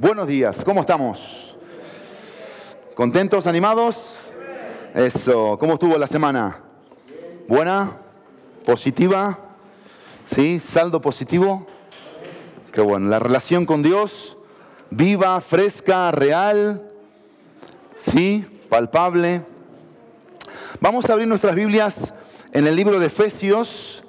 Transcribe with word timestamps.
Buenos 0.00 0.28
días, 0.28 0.62
¿cómo 0.62 0.82
estamos? 0.82 1.56
¿Contentos, 2.94 3.48
animados? 3.48 4.14
Eso, 4.94 5.58
¿cómo 5.58 5.72
estuvo 5.72 5.98
la 5.98 6.06
semana? 6.06 6.60
¿Buena? 7.48 7.96
¿Positiva? 8.64 9.36
¿Sí? 10.24 10.60
¿Saldo 10.60 11.00
positivo? 11.00 11.66
Qué 12.70 12.80
bueno, 12.80 13.08
la 13.08 13.18
relación 13.18 13.66
con 13.66 13.82
Dios, 13.82 14.38
viva, 14.90 15.40
fresca, 15.40 16.12
real, 16.12 16.80
¿sí? 17.96 18.46
Palpable. 18.68 19.42
Vamos 20.80 21.10
a 21.10 21.14
abrir 21.14 21.26
nuestras 21.26 21.56
Biblias 21.56 22.14
en 22.52 22.68
el 22.68 22.76
libro 22.76 23.00
de 23.00 23.06
Efesios, 23.06 24.04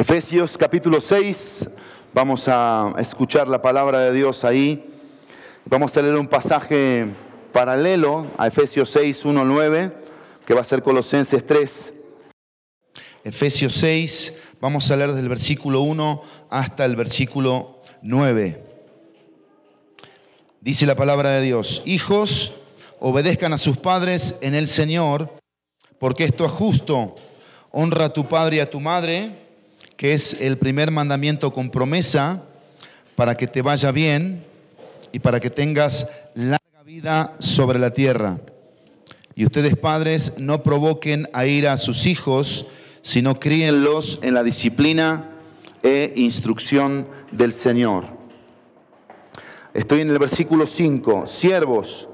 Efesios 0.00 0.56
capítulo 0.56 0.98
6, 0.98 1.68
vamos 2.14 2.48
a 2.48 2.94
escuchar 2.96 3.46
la 3.48 3.60
palabra 3.60 4.00
de 4.00 4.14
Dios 4.14 4.44
ahí. 4.44 4.82
Vamos 5.66 5.94
a 5.94 6.00
leer 6.00 6.14
un 6.16 6.26
pasaje 6.26 7.08
paralelo 7.52 8.26
a 8.38 8.46
Efesios 8.46 8.88
6, 8.88 9.26
1, 9.26 9.44
9, 9.44 9.92
que 10.46 10.54
va 10.54 10.62
a 10.62 10.64
ser 10.64 10.82
Colosenses 10.82 11.46
3. 11.46 11.92
Efesios 13.24 13.74
6, 13.74 14.38
vamos 14.58 14.90
a 14.90 14.96
leer 14.96 15.10
desde 15.10 15.20
el 15.20 15.28
versículo 15.28 15.82
1 15.82 16.22
hasta 16.48 16.86
el 16.86 16.96
versículo 16.96 17.82
9. 18.00 18.64
Dice 20.62 20.86
la 20.86 20.96
palabra 20.96 21.28
de 21.32 21.42
Dios, 21.42 21.82
hijos, 21.84 22.54
obedezcan 23.00 23.52
a 23.52 23.58
sus 23.58 23.76
padres 23.76 24.38
en 24.40 24.54
el 24.54 24.66
Señor, 24.66 25.30
porque 25.98 26.24
esto 26.24 26.46
es 26.46 26.52
justo. 26.52 27.16
Honra 27.70 28.06
a 28.06 28.12
tu 28.14 28.26
padre 28.26 28.56
y 28.56 28.60
a 28.60 28.70
tu 28.70 28.80
madre 28.80 29.49
que 30.00 30.14
es 30.14 30.40
el 30.40 30.56
primer 30.56 30.90
mandamiento 30.90 31.52
con 31.52 31.68
promesa 31.68 32.42
para 33.16 33.36
que 33.36 33.46
te 33.46 33.60
vaya 33.60 33.92
bien 33.92 34.46
y 35.12 35.18
para 35.18 35.40
que 35.40 35.50
tengas 35.50 36.08
larga 36.32 36.82
vida 36.86 37.36
sobre 37.38 37.78
la 37.78 37.90
tierra. 37.90 38.38
Y 39.34 39.44
ustedes 39.44 39.76
padres 39.76 40.32
no 40.38 40.62
provoquen 40.62 41.28
a 41.34 41.44
ir 41.44 41.68
a 41.68 41.76
sus 41.76 42.06
hijos, 42.06 42.64
sino 43.02 43.38
críenlos 43.38 44.20
en 44.22 44.32
la 44.32 44.42
disciplina 44.42 45.32
e 45.82 46.14
instrucción 46.16 47.06
del 47.30 47.52
Señor. 47.52 48.06
Estoy 49.74 50.00
en 50.00 50.08
el 50.08 50.18
versículo 50.18 50.64
5. 50.64 51.26
Siervos, 51.26 52.08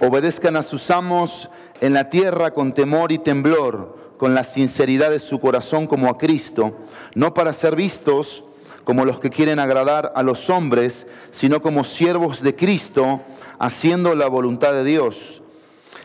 obedezcan 0.00 0.56
a 0.56 0.62
sus 0.62 0.90
amos 0.90 1.50
en 1.82 1.92
la 1.92 2.08
tierra 2.08 2.52
con 2.52 2.72
temor 2.72 3.12
y 3.12 3.18
temblor 3.18 3.97
con 4.18 4.34
la 4.34 4.44
sinceridad 4.44 5.10
de 5.10 5.20
su 5.20 5.40
corazón 5.40 5.86
como 5.86 6.10
a 6.10 6.18
Cristo, 6.18 6.74
no 7.14 7.32
para 7.32 7.54
ser 7.54 7.76
vistos 7.76 8.44
como 8.84 9.04
los 9.04 9.20
que 9.20 9.30
quieren 9.30 9.58
agradar 9.58 10.12
a 10.14 10.22
los 10.22 10.50
hombres, 10.50 11.06
sino 11.30 11.62
como 11.62 11.84
siervos 11.84 12.42
de 12.42 12.56
Cristo, 12.56 13.20
haciendo 13.58 14.14
la 14.14 14.28
voluntad 14.28 14.72
de 14.72 14.84
Dios. 14.84 15.42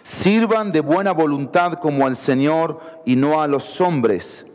Sirvan 0.03 0.71
de 0.71 0.81
buena 0.81 1.13
voluntad 1.13 1.75
como 1.75 2.05
al 2.05 2.15
Señor 2.15 2.79
y 3.05 3.15
no 3.15 3.41
a 3.41 3.47
los 3.47 3.79
hombres, 3.81 4.45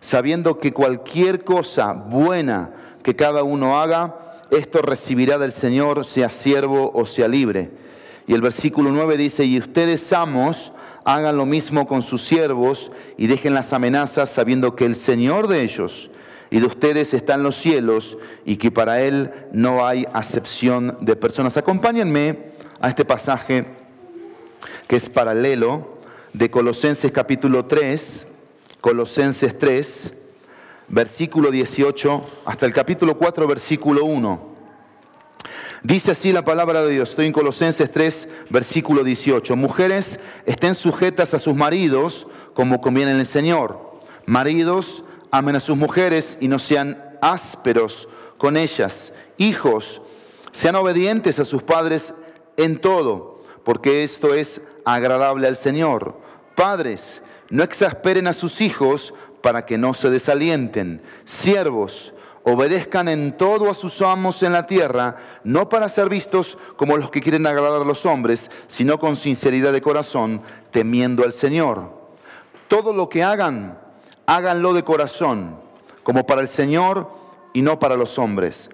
sabiendo 0.00 0.58
que 0.58 0.72
cualquier 0.72 1.44
cosa 1.44 1.92
buena 1.92 2.70
que 3.02 3.16
cada 3.16 3.42
uno 3.42 3.80
haga, 3.80 4.16
esto 4.50 4.80
recibirá 4.80 5.36
del 5.36 5.52
Señor, 5.52 6.04
sea 6.04 6.30
siervo 6.30 6.92
o 6.94 7.06
sea 7.06 7.26
libre. 7.28 7.83
Y 8.26 8.34
el 8.34 8.40
versículo 8.40 8.90
9 8.90 9.16
dice, 9.16 9.44
y 9.44 9.58
ustedes 9.58 10.12
amos, 10.12 10.72
hagan 11.04 11.36
lo 11.36 11.44
mismo 11.44 11.86
con 11.86 12.02
sus 12.02 12.22
siervos 12.22 12.90
y 13.18 13.26
dejen 13.26 13.54
las 13.54 13.72
amenazas 13.72 14.30
sabiendo 14.30 14.74
que 14.74 14.86
el 14.86 14.96
Señor 14.96 15.48
de 15.48 15.62
ellos 15.62 16.10
y 16.50 16.60
de 16.60 16.66
ustedes 16.66 17.12
está 17.14 17.34
en 17.34 17.42
los 17.42 17.56
cielos 17.56 18.16
y 18.44 18.56
que 18.56 18.70
para 18.70 19.02
Él 19.02 19.30
no 19.52 19.86
hay 19.86 20.06
acepción 20.12 20.96
de 21.00 21.16
personas. 21.16 21.56
Acompáñenme 21.56 22.52
a 22.80 22.88
este 22.88 23.04
pasaje 23.04 23.66
que 24.86 24.96
es 24.96 25.08
paralelo 25.08 25.98
de 26.32 26.50
Colosenses 26.50 27.12
capítulo 27.12 27.66
3, 27.66 28.26
Colosenses 28.80 29.58
3, 29.58 30.14
versículo 30.88 31.50
18, 31.50 32.26
hasta 32.44 32.66
el 32.66 32.72
capítulo 32.72 33.18
4, 33.18 33.46
versículo 33.46 34.04
1. 34.04 34.53
Dice 35.84 36.12
así 36.12 36.32
la 36.32 36.46
palabra 36.46 36.82
de 36.82 36.92
Dios. 36.92 37.10
Estoy 37.10 37.26
en 37.26 37.34
Colosenses 37.34 37.90
3, 37.90 38.28
versículo 38.48 39.04
18. 39.04 39.54
Mujeres, 39.54 40.18
estén 40.46 40.74
sujetas 40.74 41.34
a 41.34 41.38
sus 41.38 41.54
maridos 41.54 42.26
como 42.54 42.80
conviene 42.80 43.10
en 43.10 43.18
el 43.18 43.26
Señor. 43.26 44.00
Maridos, 44.24 45.04
amen 45.30 45.56
a 45.56 45.60
sus 45.60 45.76
mujeres 45.76 46.38
y 46.40 46.48
no 46.48 46.58
sean 46.58 47.18
ásperos 47.20 48.08
con 48.38 48.56
ellas. 48.56 49.12
Hijos, 49.36 50.00
sean 50.52 50.74
obedientes 50.76 51.38
a 51.38 51.44
sus 51.44 51.62
padres 51.62 52.14
en 52.56 52.80
todo, 52.80 53.44
porque 53.62 54.04
esto 54.04 54.32
es 54.32 54.62
agradable 54.86 55.46
al 55.48 55.56
Señor. 55.56 56.18
Padres, 56.54 57.20
no 57.50 57.62
exasperen 57.62 58.26
a 58.26 58.32
sus 58.32 58.62
hijos 58.62 59.12
para 59.42 59.66
que 59.66 59.76
no 59.76 59.92
se 59.92 60.08
desalienten. 60.08 61.02
Siervos, 61.26 62.13
obedezcan 62.44 63.08
en 63.08 63.36
todo 63.36 63.70
a 63.70 63.74
sus 63.74 64.00
amos 64.02 64.42
en 64.42 64.52
la 64.52 64.66
tierra, 64.66 65.16
no 65.44 65.68
para 65.68 65.88
ser 65.88 66.08
vistos 66.08 66.58
como 66.76 66.96
los 66.96 67.10
que 67.10 67.22
quieren 67.22 67.46
agradar 67.46 67.82
a 67.82 67.86
los 67.86 68.04
hombres, 68.06 68.50
sino 68.66 68.98
con 68.98 69.16
sinceridad 69.16 69.72
de 69.72 69.82
corazón, 69.82 70.42
temiendo 70.70 71.24
al 71.24 71.32
Señor. 71.32 71.90
Todo 72.68 72.92
lo 72.92 73.08
que 73.08 73.22
hagan, 73.22 73.78
háganlo 74.26 74.74
de 74.74 74.84
corazón, 74.84 75.58
como 76.02 76.26
para 76.26 76.42
el 76.42 76.48
Señor 76.48 77.10
y 77.54 77.62
no 77.62 77.78
para 77.78 77.96
los 77.96 78.18
hombres, 78.18 78.68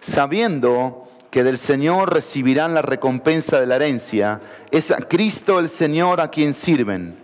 sabiendo 0.00 1.08
que 1.30 1.42
del 1.42 1.58
Señor 1.58 2.12
recibirán 2.12 2.74
la 2.74 2.82
recompensa 2.82 3.58
de 3.58 3.66
la 3.66 3.76
herencia, 3.76 4.40
es 4.70 4.90
a 4.90 4.98
Cristo 4.98 5.58
el 5.58 5.68
Señor 5.68 6.20
a 6.20 6.30
quien 6.30 6.52
sirven. 6.52 7.18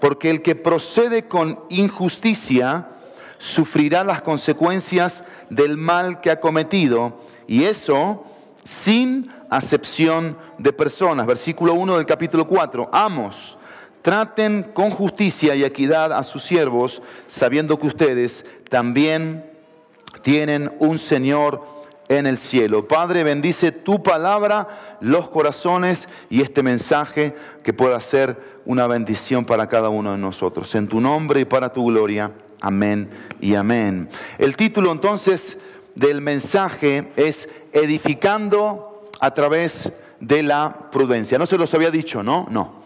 Porque 0.00 0.28
el 0.28 0.42
que 0.42 0.54
procede 0.54 1.28
con 1.28 1.60
injusticia, 1.70 2.88
sufrirá 3.44 4.04
las 4.04 4.22
consecuencias 4.22 5.22
del 5.50 5.76
mal 5.76 6.22
que 6.22 6.30
ha 6.30 6.40
cometido, 6.40 7.18
y 7.46 7.64
eso 7.64 8.24
sin 8.64 9.30
acepción 9.50 10.38
de 10.56 10.72
personas. 10.72 11.26
Versículo 11.26 11.74
1 11.74 11.98
del 11.98 12.06
capítulo 12.06 12.48
4. 12.48 12.88
Amos, 12.90 13.58
traten 14.00 14.62
con 14.72 14.90
justicia 14.90 15.54
y 15.54 15.62
equidad 15.62 16.14
a 16.14 16.22
sus 16.22 16.42
siervos, 16.42 17.02
sabiendo 17.26 17.78
que 17.78 17.88
ustedes 17.88 18.46
también 18.70 19.44
tienen 20.22 20.72
un 20.78 20.98
Señor 20.98 21.62
en 22.08 22.26
el 22.26 22.38
cielo. 22.38 22.88
Padre, 22.88 23.24
bendice 23.24 23.72
tu 23.72 24.02
palabra, 24.02 24.96
los 25.02 25.28
corazones 25.28 26.08
y 26.30 26.40
este 26.40 26.62
mensaje 26.62 27.34
que 27.62 27.74
pueda 27.74 28.00
ser 28.00 28.62
una 28.64 28.86
bendición 28.86 29.44
para 29.44 29.68
cada 29.68 29.90
uno 29.90 30.12
de 30.12 30.18
nosotros. 30.18 30.74
En 30.74 30.88
tu 30.88 30.98
nombre 30.98 31.40
y 31.40 31.44
para 31.44 31.74
tu 31.74 31.84
gloria. 31.84 32.32
Amén 32.60 33.10
y 33.40 33.54
amén. 33.54 34.08
El 34.38 34.56
título 34.56 34.92
entonces 34.92 35.58
del 35.94 36.20
mensaje 36.20 37.12
es 37.16 37.48
Edificando 37.72 39.10
a 39.20 39.32
través 39.34 39.92
de 40.20 40.42
la 40.42 40.90
prudencia. 40.90 41.38
No 41.38 41.46
se 41.46 41.58
los 41.58 41.72
había 41.74 41.90
dicho, 41.90 42.22
¿no? 42.22 42.46
No, 42.50 42.82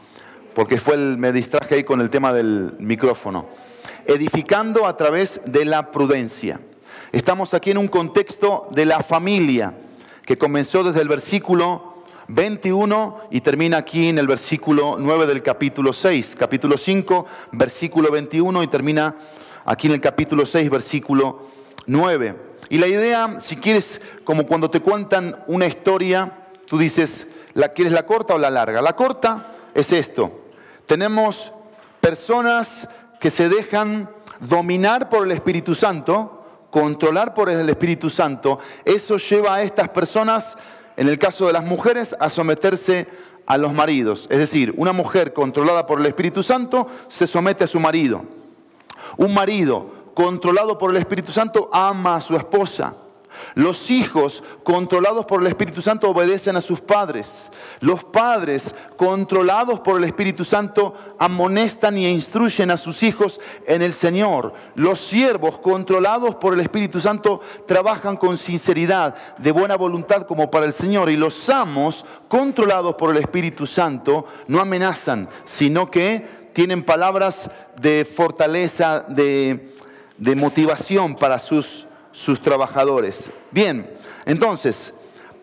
porque 0.55 0.79
fue 0.79 0.97
me 0.97 1.33
distraje 1.33 1.77
ahí 1.77 1.84
con 1.84 2.01
el 2.01 2.11
tema 2.11 2.33
del 2.33 2.75
micrófono. 2.79 3.47
Edificando 4.06 4.87
a 4.87 4.97
través 4.97 5.41
de 5.45 5.65
la 5.65 5.91
prudencia. 5.91 6.61
Estamos 7.12 7.55
aquí 7.55 7.71
en 7.71 7.79
un 7.79 7.89
contexto 7.89 8.69
de 8.73 8.87
la 8.87 9.00
familia 9.03 9.75
que 10.25 10.37
comenzó 10.37 10.83
desde 10.85 11.00
el 11.00 11.09
versículo 11.09 12.05
21 12.29 13.29
y 13.31 13.41
termina 13.41 13.79
aquí 13.79 14.09
en 14.09 14.19
el 14.19 14.27
versículo 14.27 14.97
9 14.99 15.27
del 15.27 15.43
capítulo 15.43 15.93
6, 15.95 16.37
capítulo 16.39 16.77
5, 16.77 17.27
versículo 17.53 18.11
21 18.11 18.62
y 18.62 18.67
termina 18.69 19.17
aquí 19.69 19.87
en 19.87 19.93
el 19.93 20.01
capítulo 20.01 20.47
6, 20.47 20.71
versículo 20.71 21.43
9. 21.87 22.34
Y 22.71 22.79
la 22.79 22.87
idea, 22.87 23.38
si 23.38 23.56
quieres, 23.56 24.00
como 24.25 24.47
cuando 24.47 24.70
te 24.70 24.81
cuentan 24.81 25.44
una 25.47 25.67
historia, 25.67 26.49
tú 26.67 26.79
dices, 26.79 27.26
¿la 27.53 27.69
quieres 27.69 27.93
la 27.93 28.06
corta 28.06 28.35
o 28.35 28.38
la 28.38 28.49
larga? 28.49 28.81
La 28.81 28.97
corta 28.97 29.53
es 29.75 29.93
esto. 29.93 30.41
Tenemos 30.87 31.53
personas 32.00 32.88
que 33.20 33.29
se 33.29 33.50
dejan 33.50 34.09
dominar 34.41 35.11
por 35.11 35.26
el 35.26 35.32
Espíritu 35.32 35.75
Santo, 35.75 36.47
controlar 36.71 37.35
por 37.35 37.50
el 37.50 37.69
Espíritu 37.69 38.09
Santo. 38.09 38.61
Eso 38.87 39.19
lleva 39.19 39.56
a 39.56 39.62
estas 39.62 39.91
personas, 39.91 40.56
en 40.97 41.09
el 41.09 41.19
caso 41.19 41.47
de 41.47 41.53
las 41.53 41.64
mujeres, 41.64 42.17
a 42.19 42.31
someterse 42.31 43.06
a 43.44 43.59
los 43.59 43.75
maridos. 43.75 44.29
Es 44.31 44.38
decir, 44.38 44.73
una 44.79 44.94
mujer 44.94 45.35
controlada 45.35 45.87
por 45.87 46.00
el 46.00 46.06
Espíritu 46.06 46.43
Santo 46.43 46.87
se 47.09 47.26
somete 47.26 47.64
a 47.64 47.67
su 47.67 47.81
marido. 47.81 48.38
Un 49.16 49.32
marido 49.34 50.12
controlado 50.14 50.76
por 50.76 50.90
el 50.90 50.96
Espíritu 50.96 51.32
Santo 51.32 51.70
ama 51.72 52.16
a 52.16 52.20
su 52.20 52.37
esposa. 52.37 52.94
Los 53.55 53.90
hijos 53.90 54.43
controlados 54.62 55.25
por 55.26 55.40
el 55.40 55.49
Espíritu 55.49 55.81
Santo 55.82 56.10
obedecen 56.10 56.56
a 56.56 56.60
sus 56.60 56.81
padres. 56.81 57.50
Los 57.81 58.05
padres 58.05 58.75
controlados 58.96 59.81
por 59.81 59.99
el 59.99 60.05
Espíritu 60.05 60.44
Santo 60.44 60.94
amonestan 61.19 61.96
y 61.99 62.08
instruyen 62.08 62.70
a 62.70 62.76
sus 62.76 63.02
hijos 63.02 63.40
en 63.66 63.82
el 63.82 63.93
Señor. 63.93 64.55
Los 64.75 65.00
siervos 65.00 65.58
controlados 65.58 66.37
por 66.37 66.54
el 66.54 66.61
Espíritu 66.61 67.00
Santo 67.00 67.40
trabajan 67.66 68.16
con 68.16 68.37
sinceridad, 68.37 69.14
de 69.38 69.52
buena 69.52 69.76
voluntad 69.76 70.22
como 70.22 70.50
para 70.50 70.66
el 70.66 70.72
Señor. 70.72 71.11
Y 71.11 71.16
los 71.16 71.49
amos 71.49 72.04
controlados 72.28 72.94
por 72.94 73.11
el 73.11 73.19
Espíritu 73.19 73.66
Santo 73.66 74.26
no 74.46 74.61
amenazan, 74.61 75.28
sino 75.44 75.90
que 75.90 76.38
tienen 76.58 76.82
palabras 76.82 77.49
de 77.81 78.05
fortaleza, 78.05 79.05
de, 79.06 79.72
de 80.16 80.34
motivación 80.34 81.14
para 81.14 81.38
sus 81.38 81.87
sus 82.10 82.40
trabajadores. 82.40 83.31
Bien, 83.52 83.88
entonces, 84.26 84.93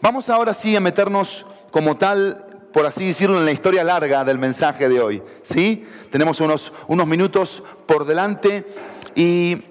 vamos 0.02 0.30
ahora 0.30 0.54
sí 0.54 0.76
a 0.76 0.82
meternos 0.82 1.46
como 1.72 1.96
tal, 1.96 2.68
por 2.74 2.86
así 2.86 3.08
decirlo, 3.08 3.40
en 3.40 3.46
la 3.46 3.54
historia 3.54 3.82
larga 3.86 4.26
del 4.26 4.38
mensaje 4.38 4.90
de 4.90 5.00
hoy. 5.00 5.24
¿sí? 5.42 5.88
Tenemos 6.12 6.42
unos, 6.42 6.74
unos 6.90 7.08
minutos 7.08 7.64
por 7.86 8.06
delante 8.06 8.66
y 9.16 9.64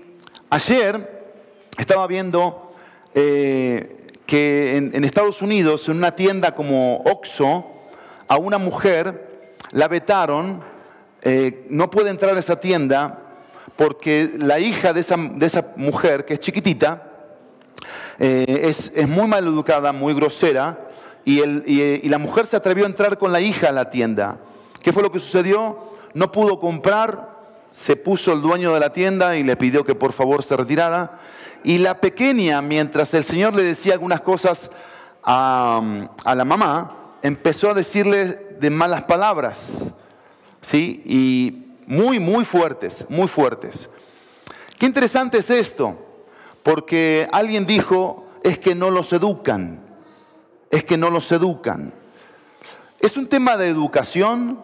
ayer 0.49 1.35
estaba 1.77 2.07
viendo 2.07 2.73
eh, 3.15 4.15
que 4.25 4.77
en, 4.77 5.05
Estados 5.05 5.43
Unidos, 5.43 5.91
en 5.91 5.99
una 5.99 6.17
tienda 6.17 6.55
como 6.55 7.03
Oxxo, 7.05 7.67
a 8.29 8.39
una 8.39 8.57
mujer 8.57 9.51
la 9.73 9.89
vetaron, 9.89 10.73
eh, 11.25 11.67
no 11.71 11.91
puede 11.91 12.11
entrar 12.11 12.37
a 12.37 12.39
esa 12.39 12.61
tienda 12.61 13.19
porque 13.77 14.35
la 14.39 14.59
hija 14.59 14.93
de 14.93 15.01
esa, 15.01 15.17
de 15.17 15.47
esa 15.47 15.73
mujer, 15.77 16.27
que 16.27 16.35
es 16.35 16.41
chiquitita, 16.41 17.11
eh, 18.19 18.63
es, 18.65 18.93
muy 19.09 19.27
mal 19.27 19.47
educada, 19.47 19.93
muy 19.93 20.15
grosera, 20.15 20.87
y, 21.25 21.41
el, 21.41 21.65
y, 21.67 22.09
la 22.11 22.19
mujer 22.19 22.45
se 22.45 22.57
atrevió 22.57 22.85
a 22.85 22.89
entrar 22.89 23.19
con 23.19 23.33
la 23.33 23.41
hija 23.41 23.71
a 23.71 23.73
la 23.73 23.89
tienda. 23.89 24.39
¿Qué 24.83 24.93
fue 24.93 25.03
lo 25.03 25.11
que 25.11 25.19
sucedió? 25.19 25.95
No 26.13 26.31
pudo 26.31 26.61
comprar, 26.61 27.41
se 27.71 27.97
puso 27.97 28.33
el 28.33 28.43
dueño 28.43 28.75
de 28.75 28.81
la 28.81 28.93
tienda 28.93 29.37
y 29.37 29.43
le 29.43 29.57
pidió 29.57 29.85
que 29.85 29.95
por 29.95 30.13
favor 30.13 30.43
se 30.43 30.57
retirara. 30.57 31.19
Y 31.65 31.79
la 31.79 31.99
pequeña, 31.99 32.61
mientras 32.61 33.15
el 33.15 33.25
Señor 33.25 33.55
le 33.55 33.63
decía 33.63 33.95
algunas 33.95 34.21
cosas 34.21 34.71
a, 35.23 35.81
a 36.25 36.35
la 36.35 36.45
mamá, 36.45 37.17
empezó 37.23 37.71
a 37.71 37.75
decirle 37.75 38.57
de 38.61 38.69
malas 38.69 39.05
palabras. 39.05 39.95
¿Sí? 40.65 41.03
Y 41.05 41.77
muy, 41.87 42.19
muy 42.19 42.47
fuertes, 42.47 43.05
muy 43.11 43.29
fuertes. 43.29 43.91
Qué 44.79 44.87
interesante 44.87 45.39
es 45.39 45.51
esto, 45.51 45.99
porque 46.63 47.29
alguien 47.33 47.67
dijo, 47.67 48.27
es 48.43 48.59
que 48.59 48.75
no 48.75 48.89
los 48.89 49.13
educan, 49.13 49.85
es 50.71 50.83
que 50.85 50.97
no 50.97 51.11
los 51.11 51.31
educan. 51.33 51.93
Es 52.99 53.19
un 53.19 53.29
tema 53.29 53.59
de 53.59 53.69
educación, 53.69 54.59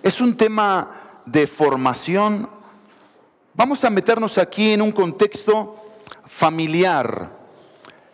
es 0.00 0.20
un 0.20 0.36
tema 0.36 1.22
de 1.26 1.48
formación. 1.48 2.48
Vamos 3.54 3.82
a 3.82 3.90
meternos 3.90 4.38
aquí 4.38 4.74
en 4.74 4.82
un 4.82 4.92
contexto 4.92 5.74
familiar, 6.28 7.36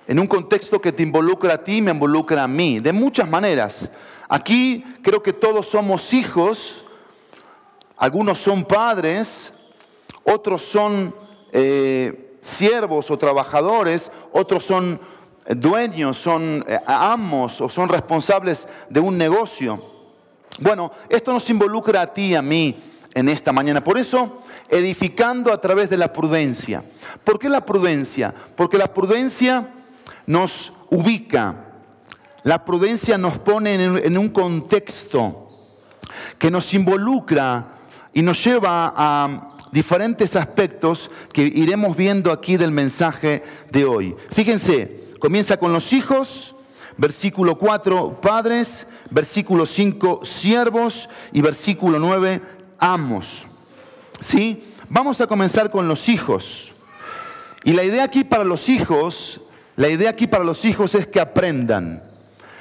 en 0.06 0.18
un 0.18 0.26
contexto 0.26 0.80
que 0.80 0.92
te 0.92 1.02
involucra 1.02 1.54
a 1.54 1.64
ti, 1.64 1.80
me 1.80 1.90
involucra 1.90 2.44
a 2.44 2.48
mí, 2.48 2.80
de 2.80 2.92
muchas 2.92 3.28
maneras. 3.28 3.90
Aquí 4.28 4.84
creo 5.02 5.22
que 5.22 5.32
todos 5.32 5.66
somos 5.66 6.12
hijos 6.12 6.84
algunos 7.96 8.38
son 8.38 8.64
padres, 8.64 9.52
otros 10.24 10.62
son 10.62 11.14
eh, 11.52 12.36
siervos 12.40 13.10
o 13.10 13.16
trabajadores, 13.16 14.10
otros 14.32 14.64
son 14.64 15.00
dueños, 15.48 16.18
son 16.18 16.64
eh, 16.66 16.78
amos 16.86 17.60
o 17.60 17.68
son 17.68 17.88
responsables 17.88 18.66
de 18.90 19.00
un 19.00 19.16
negocio. 19.16 19.92
Bueno, 20.58 20.90
esto 21.08 21.32
nos 21.32 21.48
involucra 21.50 22.02
a 22.02 22.12
ti 22.12 22.26
y 22.26 22.34
a 22.34 22.42
mí 22.42 22.76
en 23.14 23.28
esta 23.28 23.52
mañana. 23.52 23.82
Por 23.82 23.96
eso, 23.96 24.42
edificando 24.68 25.52
a 25.52 25.60
través 25.60 25.88
de 25.88 25.96
la 25.96 26.12
prudencia. 26.12 26.84
¿Por 27.22 27.38
qué 27.38 27.48
la 27.48 27.64
prudencia? 27.64 28.34
Porque 28.56 28.76
la 28.76 28.92
prudencia 28.92 29.72
nos 30.26 30.72
ubica, 30.90 31.66
la 32.42 32.64
prudencia 32.64 33.16
nos 33.18 33.38
pone 33.38 33.74
en 33.74 34.18
un 34.18 34.28
contexto 34.28 35.44
que 36.38 36.50
nos 36.50 36.72
involucra 36.74 37.66
y 38.12 38.22
nos 38.22 38.42
lleva 38.44 38.92
a 38.96 39.54
diferentes 39.72 40.36
aspectos 40.36 41.10
que 41.32 41.42
iremos 41.42 41.96
viendo 41.96 42.30
aquí 42.30 42.56
del 42.56 42.70
mensaje 42.70 43.42
de 43.72 43.84
hoy. 43.84 44.14
Fíjense, 44.30 45.10
comienza 45.18 45.56
con 45.56 45.72
los 45.72 45.92
hijos, 45.92 46.54
versículo 46.96 47.58
4, 47.58 48.20
padres, 48.20 48.86
versículo 49.10 49.66
5, 49.66 50.20
siervos 50.22 51.08
y 51.32 51.40
versículo 51.40 51.98
9, 51.98 52.40
amos. 52.78 53.46
¿Sí? 54.20 54.62
Vamos 54.88 55.20
a 55.20 55.26
comenzar 55.26 55.70
con 55.70 55.88
los 55.88 56.08
hijos. 56.08 56.72
Y 57.64 57.72
la 57.72 57.82
idea 57.82 58.04
aquí 58.04 58.22
para 58.22 58.44
los 58.44 58.68
hijos, 58.68 59.40
la 59.76 59.88
idea 59.88 60.10
aquí 60.10 60.26
para 60.26 60.44
los 60.44 60.64
hijos 60.64 60.94
es 60.94 61.06
que 61.06 61.20
aprendan. 61.20 62.02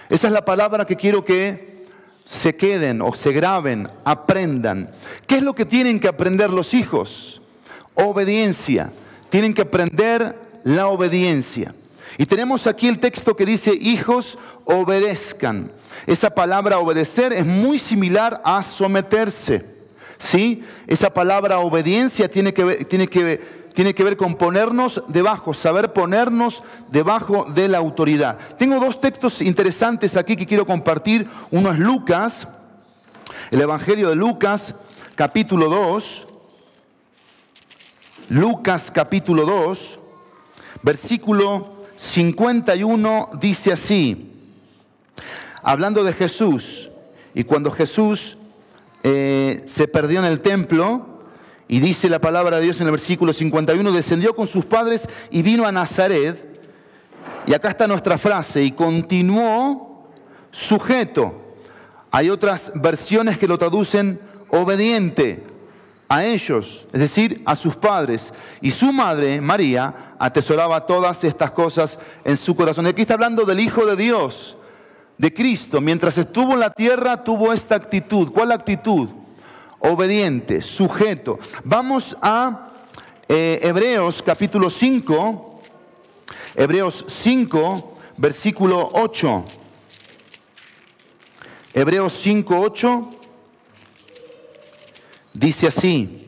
Esa 0.10 0.28
es 0.28 0.34
la 0.34 0.46
palabra 0.46 0.86
que 0.86 0.96
quiero 0.96 1.24
que 1.24 1.86
se 2.24 2.56
queden 2.56 3.02
o 3.02 3.14
se 3.14 3.32
graben, 3.32 3.88
aprendan. 4.04 4.90
¿Qué 5.28 5.38
es 5.38 5.44
lo 5.44 5.54
que 5.54 5.66
tienen 5.66 6.00
que 6.00 6.08
aprender 6.08 6.50
los 6.50 6.74
hijos? 6.74 7.42
Obediencia. 7.96 8.92
Tienen 9.30 9.54
que 9.54 9.64
aprender 9.64 10.36
la 10.64 10.88
obediencia. 10.88 11.74
Y 12.18 12.26
tenemos 12.26 12.68
aquí 12.68 12.88
el 12.88 13.00
texto 13.00 13.36
que 13.36 13.46
dice, 13.46 13.74
hijos, 13.74 14.38
obedezcan. 14.66 15.72
Esa 16.06 16.30
palabra 16.30 16.80
obedecer 16.80 17.34
es 17.34 17.46
muy 17.46 17.80
similar 17.80 18.42
a 18.44 18.62
someterse. 18.64 19.73
¿Sí? 20.18 20.64
Esa 20.88 21.14
palabra 21.14 21.60
obediencia 21.60 22.30
tiene 22.30 22.54
que, 22.54 22.86
tiene 22.86 23.08
que 23.08 23.64
tiene 23.74 23.96
que 23.96 24.04
ver 24.04 24.18
con 24.18 24.36
ponernos 24.36 25.04
debajo, 25.08 25.54
saber 25.54 25.94
ponernos 25.94 26.64
debajo 26.92 27.46
de 27.46 27.68
la 27.68 27.80
autoridad. 27.80 28.38
Tengo 28.60 28.80
dos 28.80 29.02
textos 29.02 29.42
interesantes 29.42 30.16
aquí 30.16 30.36
que 30.36 30.46
quiero 30.46 30.68
compartir. 30.68 31.28
Uno 31.50 31.72
es 31.72 31.80
Lucas, 31.80 32.48
el 33.50 33.62
Evangelio 33.62 34.10
de 34.10 34.16
Lucas, 34.16 34.76
capítulo 35.16 35.70
2. 35.70 36.28
Lucas 38.30 38.90
capítulo 38.90 39.46
2, 39.46 40.00
versículo 40.82 41.84
51 41.96 43.32
dice 43.40 43.74
así, 43.74 44.32
hablando 45.62 46.04
de 46.04 46.14
Jesús, 46.14 46.90
y 47.36 47.44
cuando 47.44 47.70
Jesús 47.70 48.38
eh, 49.04 49.62
se 49.66 49.88
perdió 49.88 50.20
en 50.20 50.26
el 50.26 50.42
templo, 50.42 51.14
y 51.68 51.80
dice 51.80 52.10
la 52.10 52.20
palabra 52.20 52.58
de 52.58 52.64
Dios 52.64 52.80
en 52.82 52.88
el 52.88 52.92
versículo 52.92 53.34
51, 53.34 53.92
descendió 53.92 54.36
con 54.36 54.48
sus 54.48 54.66
padres 54.66 55.08
y 55.32 55.42
vino 55.42 55.66
a 55.66 55.72
Nazaret. 55.72 56.62
Y 57.46 57.54
acá 57.54 57.70
está 57.70 57.88
nuestra 57.88 58.18
frase, 58.18 58.64
y 58.64 58.72
continuó 58.72 60.10
sujeto. 60.52 61.42
Hay 62.12 62.30
otras 62.30 62.72
versiones 62.76 63.38
que 63.38 63.48
lo 63.48 63.58
traducen 63.58 64.20
obediente 64.50 65.44
a 66.08 66.24
ellos, 66.24 66.86
es 66.94 67.00
decir, 67.00 67.42
a 67.46 67.56
sus 67.56 67.76
padres. 67.76 68.34
Y 68.62 68.70
su 68.72 68.94
madre, 68.94 69.42
María, 69.42 70.14
atesoraba 70.20 70.86
todas 70.86 71.24
estas 71.24 71.52
cosas 71.52 71.98
en 72.24 72.38
su 72.38 72.56
corazón. 72.56 72.86
Y 72.86 72.90
aquí 72.90 73.02
está 73.02 73.16
hablando 73.16 73.46
del 73.46 73.60
Hijo 73.60 73.86
de 73.86 73.96
Dios, 73.96 74.58
de 75.18 75.34
Cristo. 75.34 75.82
Mientras 75.82 76.18
estuvo 76.18 76.54
en 76.54 76.60
la 76.60 76.70
tierra, 76.70 77.24
tuvo 77.24 77.54
esta 77.54 77.76
actitud. 77.76 78.32
¿Cuál 78.32 78.52
actitud? 78.52 79.10
obediente, 79.86 80.62
sujeto. 80.62 81.40
Vamos 81.66 82.16
a 82.22 82.70
eh, 83.28 83.60
Hebreos 83.62 84.22
capítulo 84.24 84.70
5, 84.70 85.62
Hebreos 86.56 87.04
5, 87.06 87.98
versículo 88.16 88.90
8. 88.94 89.46
Hebreos 91.74 92.14
5, 92.14 92.60
8 92.60 93.10
dice 95.34 95.68
así, 95.68 96.28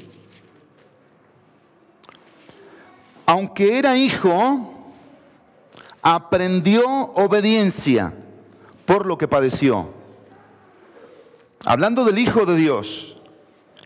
aunque 3.25 3.77
era 3.77 3.96
hijo, 3.96 4.92
aprendió 6.01 6.84
obediencia 7.13 8.13
por 8.86 9.06
lo 9.06 9.18
que 9.18 9.27
padeció. 9.27 9.89
Hablando 11.65 12.06
del 12.06 12.20
Hijo 12.20 12.46
de 12.46 12.56
Dios, 12.56 13.15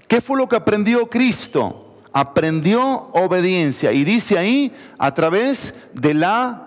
¿Qué 0.09 0.21
fue 0.21 0.37
lo 0.39 0.49
que 0.49 0.55
aprendió 0.55 1.07
Cristo? 1.07 1.99
Aprendió 2.11 2.81
obediencia. 3.13 3.91
Y 3.91 4.03
dice 4.03 4.39
ahí, 4.39 4.73
a 4.97 5.13
través 5.13 5.75
de 5.93 6.15
la 6.15 6.65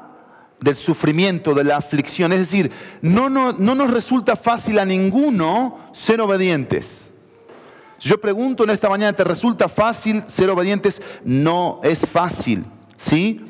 del 0.60 0.76
sufrimiento, 0.76 1.52
de 1.52 1.64
la 1.64 1.76
aflicción. 1.76 2.32
Es 2.32 2.38
decir, 2.38 2.70
no, 3.00 3.28
no, 3.28 3.52
no 3.52 3.74
nos 3.74 3.90
resulta 3.90 4.36
fácil 4.36 4.78
a 4.78 4.84
ninguno 4.84 5.90
ser 5.92 6.20
obedientes. 6.20 7.10
Yo 7.98 8.20
pregunto 8.20 8.62
en 8.62 8.70
esta 8.70 8.88
mañana, 8.88 9.12
¿te 9.12 9.24
resulta 9.24 9.68
fácil 9.68 10.22
ser 10.28 10.48
obedientes? 10.48 11.02
No 11.24 11.80
es 11.82 12.06
fácil, 12.06 12.64
¿sí? 12.96 13.44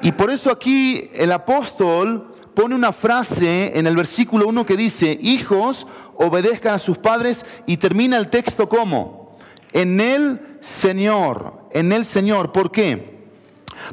Y 0.00 0.12
por 0.12 0.30
eso 0.30 0.52
aquí 0.52 1.10
el 1.12 1.32
apóstol 1.32 2.36
pone 2.58 2.74
una 2.74 2.92
frase 2.92 3.78
en 3.78 3.86
el 3.86 3.94
versículo 3.94 4.48
1 4.48 4.66
que 4.66 4.76
dice, 4.76 5.16
hijos, 5.20 5.86
obedezcan 6.16 6.74
a 6.74 6.80
sus 6.80 6.98
padres 6.98 7.46
y 7.66 7.76
termina 7.76 8.16
el 8.16 8.30
texto 8.30 8.68
como, 8.68 9.38
en 9.72 10.00
el 10.00 10.40
Señor, 10.60 11.68
en 11.70 11.92
el 11.92 12.04
Señor. 12.04 12.50
¿Por 12.50 12.72
qué? 12.72 13.28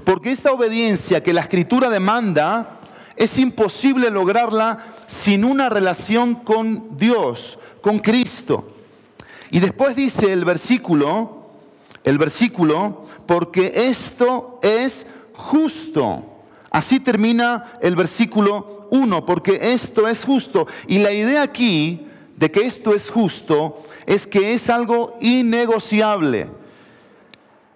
Porque 0.03 0.31
esta 0.31 0.51
obediencia 0.51 1.21
que 1.21 1.31
la 1.31 1.41
escritura 1.41 1.91
demanda 1.91 2.79
es 3.15 3.37
imposible 3.37 4.09
lograrla 4.09 4.95
sin 5.05 5.45
una 5.45 5.69
relación 5.69 6.33
con 6.33 6.97
Dios, 6.97 7.59
con 7.81 7.99
Cristo. 7.99 8.67
Y 9.51 9.59
después 9.59 9.95
dice 9.95 10.33
el 10.33 10.43
versículo, 10.43 11.51
el 12.03 12.17
versículo, 12.17 13.05
porque 13.27 13.71
esto 13.75 14.59
es 14.63 15.05
justo. 15.33 16.31
Así 16.75 16.99
termina 16.99 17.71
el 17.79 17.95
versículo 17.95 18.89
1, 18.91 19.25
porque 19.25 19.71
esto 19.71 20.09
es 20.09 20.25
justo. 20.25 20.67
Y 20.87 20.99
la 20.99 21.13
idea 21.13 21.41
aquí 21.41 22.05
de 22.35 22.51
que 22.51 22.65
esto 22.65 22.93
es 22.93 23.09
justo 23.09 23.81
es 24.05 24.27
que 24.27 24.53
es 24.53 24.69
algo 24.69 25.17
innegociable. 25.21 26.49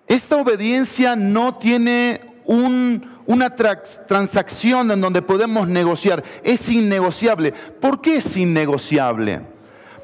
Esta 0.05 0.35
obediencia 0.35 1.15
no 1.15 1.55
tiene 1.55 2.41
una 2.45 3.55
transacción 3.55 4.91
en 4.91 4.99
donde 4.99 5.21
podemos 5.21 5.65
negociar. 5.69 6.21
Es 6.43 6.67
innegociable. 6.67 7.53
¿Por 7.53 8.01
qué 8.01 8.17
es 8.17 8.35
innegociable? 8.35 9.43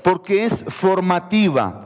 Porque 0.05 0.45
es 0.45 0.63
formativa. 0.69 1.84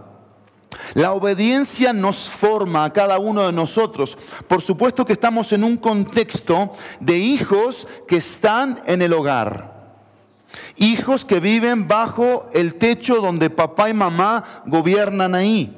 La 0.94 1.14
obediencia 1.14 1.94
nos 1.94 2.30
forma 2.30 2.86
a 2.86 2.94
cada 2.94 3.18
uno 3.18 3.46
de 3.46 3.52
nosotros. 3.52 4.18
Por 4.48 4.62
supuesto 4.62 5.06
que 5.06 5.14
estamos 5.14 5.52
en 5.52 5.64
un 5.64 5.78
contexto 5.78 6.74
de 7.00 7.18
hijos 7.18 7.88
que 8.08 8.18
están 8.18 8.82
en 8.86 9.02
el 9.02 9.14
hogar. 9.14 9.80
Hijos 10.78 11.26
que 11.26 11.40
viven 11.40 11.88
bajo 11.88 12.50
el 12.54 12.76
techo 12.76 13.16
donde 13.16 13.50
papá 13.50 13.90
y 13.90 13.94
mamá 13.94 14.64
gobiernan 14.66 15.36
ahí. 15.36 15.76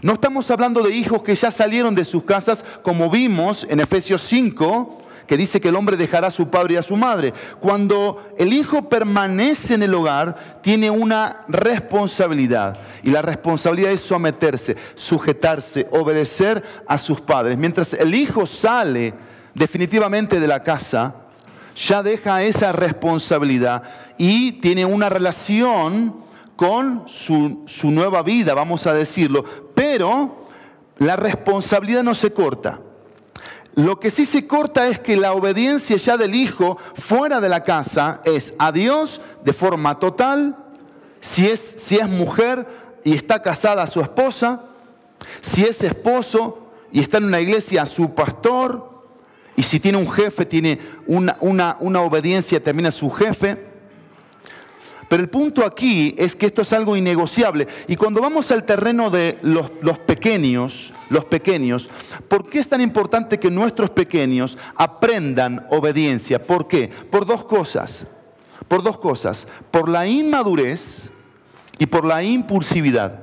No 0.00 0.14
estamos 0.14 0.50
hablando 0.50 0.82
de 0.82 0.94
hijos 0.94 1.22
que 1.22 1.34
ya 1.34 1.50
salieron 1.50 1.94
de 1.94 2.04
sus 2.04 2.24
casas 2.24 2.64
como 2.82 3.10
vimos 3.10 3.66
en 3.68 3.80
Efesios 3.80 4.22
5, 4.22 5.01
que 5.32 5.38
dice 5.38 5.62
que 5.62 5.70
el 5.70 5.76
hombre 5.76 5.96
dejará 5.96 6.26
a 6.26 6.30
su 6.30 6.50
padre 6.50 6.74
y 6.74 6.76
a 6.76 6.82
su 6.82 6.94
madre. 6.94 7.32
Cuando 7.58 8.34
el 8.36 8.52
hijo 8.52 8.90
permanece 8.90 9.72
en 9.72 9.82
el 9.82 9.94
hogar, 9.94 10.60
tiene 10.60 10.90
una 10.90 11.46
responsabilidad. 11.48 12.78
Y 13.02 13.08
la 13.08 13.22
responsabilidad 13.22 13.92
es 13.92 14.02
someterse, 14.02 14.76
sujetarse, 14.94 15.88
obedecer 15.90 16.62
a 16.86 16.98
sus 16.98 17.22
padres. 17.22 17.56
Mientras 17.56 17.94
el 17.94 18.14
hijo 18.14 18.44
sale 18.44 19.14
definitivamente 19.54 20.38
de 20.38 20.46
la 20.46 20.62
casa, 20.62 21.14
ya 21.74 22.02
deja 22.02 22.42
esa 22.42 22.72
responsabilidad 22.72 23.84
y 24.18 24.60
tiene 24.60 24.84
una 24.84 25.08
relación 25.08 26.14
con 26.56 27.04
su, 27.06 27.62
su 27.64 27.90
nueva 27.90 28.22
vida, 28.22 28.52
vamos 28.52 28.86
a 28.86 28.92
decirlo. 28.92 29.46
Pero 29.74 30.44
la 30.98 31.16
responsabilidad 31.16 32.02
no 32.02 32.14
se 32.14 32.34
corta. 32.34 32.80
Lo 33.74 33.98
que 33.98 34.10
sí 34.10 34.26
se 34.26 34.46
corta 34.46 34.88
es 34.88 35.00
que 35.00 35.16
la 35.16 35.32
obediencia 35.32 35.96
ya 35.96 36.16
del 36.16 36.34
hijo 36.34 36.76
fuera 36.94 37.40
de 37.40 37.48
la 37.48 37.62
casa 37.62 38.20
es 38.24 38.52
a 38.58 38.70
Dios 38.70 39.22
de 39.44 39.52
forma 39.52 39.98
total, 39.98 40.56
si 41.20 41.46
es, 41.46 41.60
si 41.60 41.96
es 41.96 42.08
mujer 42.08 42.66
y 43.02 43.14
está 43.14 43.42
casada 43.42 43.82
a 43.82 43.86
su 43.86 44.00
esposa, 44.00 44.64
si 45.40 45.64
es 45.64 45.82
esposo 45.82 46.70
y 46.90 47.00
está 47.00 47.16
en 47.16 47.24
una 47.24 47.40
iglesia 47.40 47.82
a 47.82 47.86
su 47.86 48.14
pastor, 48.14 48.92
y 49.56 49.62
si 49.62 49.80
tiene 49.80 49.98
un 49.98 50.10
jefe, 50.10 50.44
tiene 50.46 50.78
una, 51.06 51.36
una, 51.40 51.76
una 51.80 52.00
obediencia 52.02 52.62
también 52.62 52.86
a 52.86 52.90
su 52.90 53.10
jefe. 53.10 53.71
Pero 55.12 55.24
el 55.24 55.28
punto 55.28 55.66
aquí 55.66 56.14
es 56.16 56.34
que 56.34 56.46
esto 56.46 56.62
es 56.62 56.72
algo 56.72 56.96
innegociable. 56.96 57.66
Y 57.86 57.96
cuando 57.96 58.22
vamos 58.22 58.50
al 58.50 58.64
terreno 58.64 59.10
de 59.10 59.36
los, 59.42 59.98
pequeños, 59.98 60.94
los 61.10 61.26
pequeños, 61.26 61.90
¿por 62.28 62.48
qué 62.48 62.60
es 62.60 62.66
tan 62.66 62.80
importante 62.80 63.36
que 63.36 63.50
nuestros 63.50 63.90
pequeños 63.90 64.56
aprendan 64.74 65.66
obediencia? 65.68 66.42
¿Por 66.42 66.66
qué? 66.66 66.88
Por 66.88 67.26
dos 67.26 67.44
cosas. 67.44 68.06
Por 68.68 68.82
dos 68.82 68.96
cosas. 69.00 69.46
Por 69.70 69.90
la 69.90 70.06
inmadurez 70.06 71.12
y 71.78 71.84
por 71.84 72.06
la 72.06 72.22
impulsividad. 72.22 73.20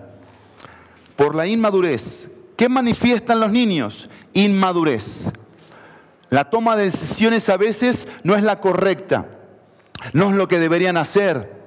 Por 1.15 1.33
la 1.33 1.47
inmadurez. 1.47 2.29
¿Qué 2.55 2.69
manifiestan 2.69 3.39
los 3.39 3.51
niños? 3.51 4.09
Inmadurez. 4.33 5.31
La 6.29 6.51
toma 6.51 6.75
de 6.75 6.85
decisiones 6.85 7.49
a 7.49 7.57
veces 7.57 8.07
no 8.21 8.35
es 8.35 8.43
la 8.43 8.59
correcta, 8.59 9.25
no 10.13 10.29
es 10.29 10.35
lo 10.35 10.47
que 10.47 10.59
deberían 10.59 10.95
hacer. 10.95 11.57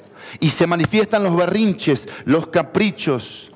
Y 0.41 0.51
se 0.51 0.67
manifiestan 0.67 1.23
los 1.23 1.37
berrinches, 1.37 2.09
los 2.25 2.49
caprichos 2.49 3.53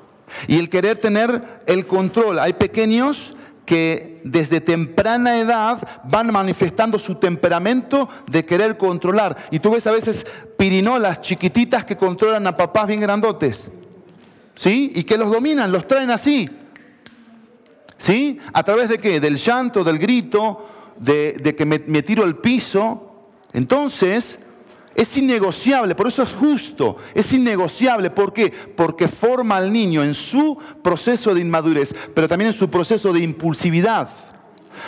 y 0.49 0.59
el 0.59 0.69
querer 0.69 0.99
tener 0.99 1.63
el 1.67 1.87
control. 1.87 2.39
Hay 2.39 2.55
pequeños 2.55 3.35
que 3.65 4.21
desde 4.25 4.61
temprana 4.61 5.41
edad 5.41 6.03
van 6.05 6.33
manifestando 6.33 6.99
su 6.99 7.17
temperamento 7.17 8.09
de 8.31 8.45
querer 8.45 8.77
controlar. 8.77 9.37
Y 9.51 9.59
tú 9.59 9.73
ves 9.73 9.87
a 9.87 9.93
veces 9.93 10.25
pirinolas 10.57 11.21
chiquititas 11.21 11.85
que 11.85 11.97
controlan 11.97 12.47
a 12.47 12.57
papás 12.57 12.87
bien 12.87 13.01
grandotes. 13.01 13.71
¿Sí? 14.55 14.93
Y 14.95 15.03
que 15.03 15.19
los 15.19 15.31
dominan, 15.31 15.73
los 15.73 15.87
traen 15.87 16.11
así. 16.11 16.49
¿Sí? 17.99 18.39
¿A 18.53 18.63
través 18.63 18.89
de 18.89 18.99
qué? 18.99 19.21
Del 19.21 19.37
llanto, 19.37 19.83
del 19.85 19.99
grito, 19.99 20.67
de, 20.99 21.55
que 21.57 21.67
me, 21.67 21.81
me 21.87 22.03
tiro 22.03 22.23
al 22.23 22.39
piso. 22.39 23.29
Entonces, 23.53 24.39
es 24.97 25.15
innegociable, 25.19 25.95
por 25.95 26.09
eso 26.09 26.23
es 26.23 26.33
justo, 26.33 26.97
es 27.15 27.31
innegociable. 27.33 28.11
¿Por 28.11 28.33
qué? 28.33 28.51
Porque 28.51 29.09
forma 29.09 29.59
al 29.59 29.71
niño 29.71 30.03
en 30.03 30.15
su 30.15 30.57
proceso 30.83 31.35
de 31.35 31.43
inmadurez, 31.43 31.95
pero 32.15 32.27
también 32.27 32.49
en 32.49 32.57
su 32.57 32.71
proceso 32.71 33.13
de 33.13 33.21
impulsividad. 33.21 34.09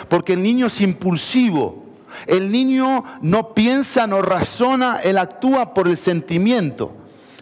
Porque 0.07 0.33
el 0.33 0.41
niño 0.41 0.65
es 0.65 0.81
impulsivo. 0.81 1.85
El 2.25 2.51
niño 2.51 3.03
no 3.21 3.53
piensa, 3.53 4.07
no 4.07 4.23
razona, 4.23 4.97
él 5.03 5.19
actúa 5.19 5.75
por 5.75 5.87
el 5.87 5.95
sentimiento, 5.95 6.91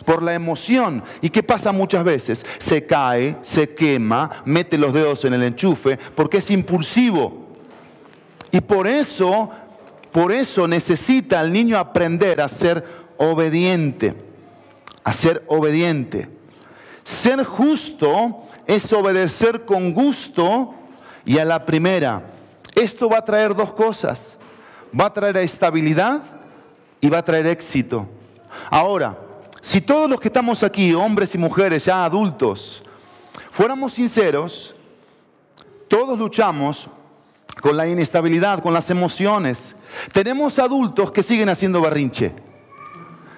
por 0.06 0.22
la 0.22 0.34
emoción. 0.34 1.04
¿Y 1.22 1.30
qué 1.30 1.44
pasa 1.44 1.72
muchas 1.72 2.04
veces? 2.04 2.46
Se 2.60 2.84
cae, 2.84 3.38
se 3.42 3.74
quema, 3.74 4.30
mete 4.44 4.78
los 4.78 4.94
dedos 4.94 5.24
en 5.24 5.34
el 5.34 5.44
enchufe, 5.44 5.98
porque 6.16 6.40
es 6.40 6.52
impulsivo. 6.52 7.48
Y 8.52 8.60
por 8.60 8.88
eso 8.88 9.52
por 10.12 10.32
eso 10.32 10.68
necesita 10.68 11.42
el 11.42 11.52
niño 11.54 11.78
aprender 11.78 12.42
a 12.42 12.48
ser 12.48 12.84
obediente, 13.18 14.16
a 15.04 15.14
ser 15.14 15.44
obediente. 15.48 16.30
Ser 17.04 17.44
justo 17.44 18.44
es 18.66 18.92
obedecer 18.92 19.64
con 19.66 19.94
gusto 19.94 20.74
y 21.26 21.38
a 21.38 21.46
la 21.46 21.66
primera. 21.66 22.24
Esto 22.76 23.10
va 23.10 23.20
a 23.20 23.26
traer 23.26 23.56
dos 23.56 23.74
cosas. 23.74 24.38
Va 25.00 25.06
a 25.06 25.14
traer 25.14 25.38
estabilidad 25.38 26.22
y 27.02 27.10
va 27.10 27.20
a 27.20 27.26
traer 27.26 27.48
éxito. 27.48 28.08
Ahora, 28.70 29.18
si 29.62 29.82
todos 29.82 30.10
los 30.10 30.20
que 30.20 30.28
estamos 30.28 30.64
aquí, 30.64 30.94
hombres 30.94 31.34
y 31.36 31.38
mujeres 31.38 31.86
ya 31.86 32.04
adultos, 32.04 32.82
fuéramos 33.52 33.94
sinceros, 33.94 34.76
todos 35.88 36.18
luchamos 36.18 36.90
con 37.62 37.76
la 37.76 37.88
inestabilidad, 37.88 38.62
con 38.62 38.74
las 38.74 38.90
emociones. 38.90 39.76
Tenemos 40.12 40.60
adultos 40.60 41.12
que 41.12 41.24
siguen 41.24 41.50
haciendo 41.50 41.82
barrinche. 41.82 42.34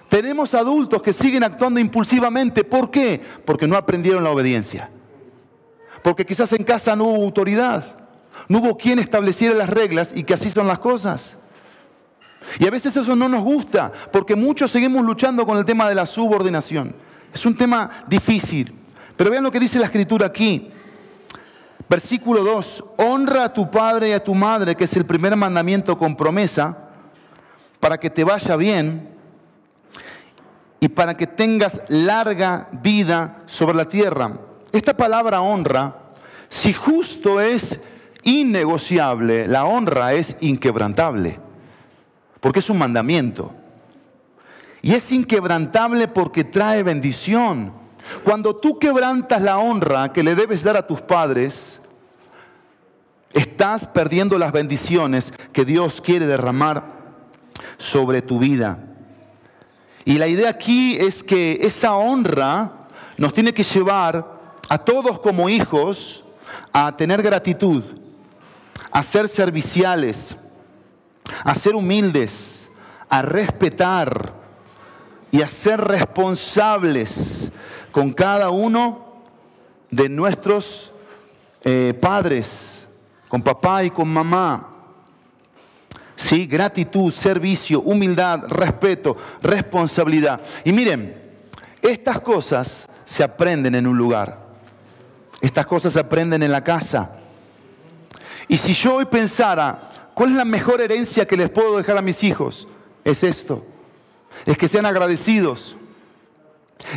Tenemos 0.09 0.53
adultos 0.53 1.01
que 1.01 1.13
siguen 1.13 1.43
actuando 1.43 1.79
impulsivamente. 1.79 2.63
¿Por 2.63 2.89
qué? 2.89 3.21
Porque 3.45 3.67
no 3.67 3.77
aprendieron 3.77 4.23
la 4.23 4.31
obediencia. 4.31 4.89
Porque 6.03 6.25
quizás 6.25 6.51
en 6.53 6.63
casa 6.63 6.95
no 6.95 7.05
hubo 7.05 7.23
autoridad. 7.23 7.95
No 8.47 8.59
hubo 8.59 8.77
quien 8.77 8.99
estableciera 8.99 9.53
las 9.53 9.69
reglas 9.69 10.11
y 10.15 10.23
que 10.23 10.33
así 10.33 10.49
son 10.49 10.67
las 10.67 10.79
cosas. 10.79 11.37
Y 12.57 12.65
a 12.65 12.71
veces 12.71 12.95
eso 12.95 13.15
no 13.15 13.29
nos 13.29 13.43
gusta, 13.43 13.91
porque 14.11 14.35
muchos 14.35 14.71
seguimos 14.71 15.05
luchando 15.05 15.45
con 15.45 15.57
el 15.57 15.65
tema 15.65 15.87
de 15.87 15.93
la 15.93 16.05
subordinación. 16.05 16.95
Es 17.31 17.45
un 17.45 17.55
tema 17.55 18.05
difícil. 18.07 18.73
Pero 19.15 19.29
vean 19.29 19.43
lo 19.43 19.51
que 19.51 19.59
dice 19.59 19.77
la 19.77 19.85
escritura 19.85 20.27
aquí. 20.27 20.71
Versículo 21.89 22.43
2, 22.43 22.83
honra 22.97 23.45
a 23.45 23.53
tu 23.53 23.71
padre 23.71 24.09
y 24.09 24.11
a 24.11 24.23
tu 24.23 24.35
madre, 24.35 24.75
que 24.75 24.83
es 24.83 24.95
el 24.95 25.05
primer 25.05 25.35
mandamiento 25.35 25.97
con 25.97 26.15
promesa, 26.15 26.77
para 27.79 27.97
que 27.97 28.11
te 28.11 28.23
vaya 28.23 28.55
bien 28.55 29.09
y 30.79 30.87
para 30.87 31.17
que 31.17 31.25
tengas 31.25 31.81
larga 31.87 32.69
vida 32.71 33.41
sobre 33.47 33.75
la 33.75 33.85
tierra. 33.85 34.39
Esta 34.71 34.95
palabra 34.95 35.41
honra, 35.41 35.95
si 36.47 36.73
justo 36.73 37.41
es 37.41 37.79
innegociable, 38.23 39.47
la 39.47 39.65
honra 39.65 40.13
es 40.13 40.37
inquebrantable, 40.41 41.39
porque 42.39 42.59
es 42.59 42.69
un 42.69 42.77
mandamiento. 42.77 43.55
Y 44.83 44.93
es 44.93 45.11
inquebrantable 45.11 46.07
porque 46.07 46.43
trae 46.43 46.83
bendición. 46.83 47.78
Cuando 48.23 48.55
tú 48.55 48.79
quebrantas 48.79 49.41
la 49.41 49.57
honra 49.57 50.11
que 50.13 50.23
le 50.23 50.35
debes 50.35 50.63
dar 50.63 50.77
a 50.77 50.87
tus 50.87 51.01
padres, 51.01 51.79
estás 53.33 53.87
perdiendo 53.87 54.37
las 54.37 54.51
bendiciones 54.51 55.33
que 55.53 55.65
Dios 55.65 56.01
quiere 56.01 56.25
derramar 56.25 56.83
sobre 57.77 58.21
tu 58.21 58.39
vida. 58.39 58.79
Y 60.05 60.17
la 60.17 60.27
idea 60.27 60.49
aquí 60.49 60.97
es 60.97 61.23
que 61.23 61.59
esa 61.61 61.95
honra 61.95 62.87
nos 63.17 63.33
tiene 63.33 63.53
que 63.53 63.63
llevar 63.63 64.39
a 64.69 64.77
todos 64.77 65.19
como 65.19 65.49
hijos 65.49 66.23
a 66.71 66.95
tener 66.95 67.21
gratitud, 67.21 67.83
a 68.91 69.03
ser 69.03 69.27
serviciales, 69.27 70.35
a 71.43 71.53
ser 71.53 71.75
humildes, 71.75 72.69
a 73.09 73.21
respetar 73.21 74.33
y 75.31 75.41
a 75.41 75.47
ser 75.47 75.81
responsables 75.81 77.51
con 77.91 78.13
cada 78.13 78.49
uno 78.49 79.23
de 79.91 80.09
nuestros 80.09 80.91
eh, 81.63 81.97
padres, 81.99 82.87
con 83.27 83.41
papá 83.41 83.83
y 83.83 83.89
con 83.89 84.07
mamá. 84.07 84.67
Sí, 86.15 86.45
gratitud, 86.45 87.11
servicio, 87.11 87.81
humildad, 87.81 88.43
respeto, 88.47 89.15
responsabilidad. 89.41 90.41
Y 90.65 90.73
miren, 90.73 91.15
estas 91.81 92.19
cosas 92.19 92.87
se 93.05 93.23
aprenden 93.23 93.75
en 93.75 93.87
un 93.87 93.97
lugar. 93.97 94.49
Estas 95.41 95.65
cosas 95.65 95.93
se 95.93 95.99
aprenden 95.99 96.43
en 96.43 96.51
la 96.51 96.63
casa. 96.63 97.11
Y 98.47 98.57
si 98.57 98.73
yo 98.73 98.95
hoy 98.95 99.05
pensara, 99.05 100.11
¿cuál 100.13 100.31
es 100.31 100.35
la 100.35 100.45
mejor 100.45 100.81
herencia 100.81 101.25
que 101.25 101.37
les 101.37 101.49
puedo 101.49 101.77
dejar 101.77 101.97
a 101.97 102.01
mis 102.01 102.23
hijos? 102.23 102.67
Es 103.05 103.23
esto. 103.23 103.65
Es 104.45 104.57
que 104.57 104.67
sean 104.67 104.85
agradecidos. 104.85 105.77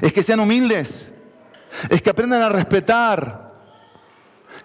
Es 0.00 0.12
que 0.12 0.22
sean 0.22 0.40
humildes. 0.40 1.12
Es 1.88 2.02
que 2.02 2.10
aprendan 2.10 2.42
a 2.42 2.48
respetar. 2.48 3.52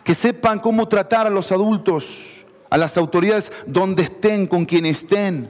Que 0.04 0.16
sepan 0.16 0.60
cómo 0.60 0.88
tratar 0.88 1.28
a 1.28 1.30
los 1.30 1.52
adultos, 1.52 2.46
a 2.70 2.78
las 2.78 2.98
autoridades, 2.98 3.52
donde 3.66 4.04
estén, 4.04 4.48
con 4.48 4.66
quien 4.66 4.86
estén. 4.86 5.50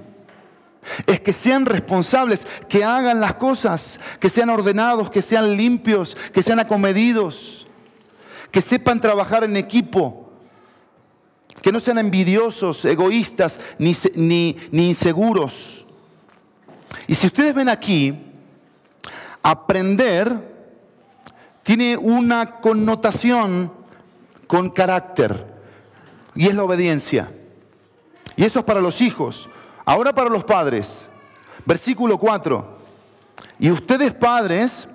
Es 1.05 1.19
que 1.19 1.33
sean 1.33 1.65
responsables, 1.65 2.47
que 2.69 2.83
hagan 2.83 3.19
las 3.19 3.35
cosas, 3.35 3.99
que 4.19 4.29
sean 4.29 4.49
ordenados, 4.49 5.09
que 5.09 5.21
sean 5.21 5.57
limpios, 5.57 6.15
que 6.33 6.41
sean 6.41 6.59
acomedidos 6.59 7.67
que 8.51 8.61
sepan 8.61 9.01
trabajar 9.01 9.43
en 9.43 9.57
equipo, 9.57 10.31
que 11.61 11.71
no 11.71 11.79
sean 11.79 11.97
envidiosos, 11.97 12.85
egoístas 12.85 13.59
ni, 13.77 13.95
ni, 14.15 14.87
inseguros. 14.89 15.85
Y 17.07 17.15
si 17.15 17.27
ustedes 17.27 17.53
ven 17.53 17.69
aquí, 17.69 18.26
aprender 19.49 20.57
tiene 21.63 21.95
una 21.95 22.59
connotación 22.59 23.71
con 24.45 24.69
carácter 24.69 25.45
y 26.35 26.47
es 26.47 26.55
la 26.55 26.65
obediencia. 26.65 27.31
Y 28.35 28.43
eso 28.43 28.59
es 28.59 28.65
para 28.65 28.81
los 28.81 28.99
hijos. 29.01 29.49
Ahora 29.85 30.13
para 30.13 30.29
los 30.29 30.43
padres. 30.43 31.07
Versículo 31.65 32.17
4. 32.17 32.77
Y 33.59 33.71
ustedes 33.71 34.13
padres, 34.13 34.87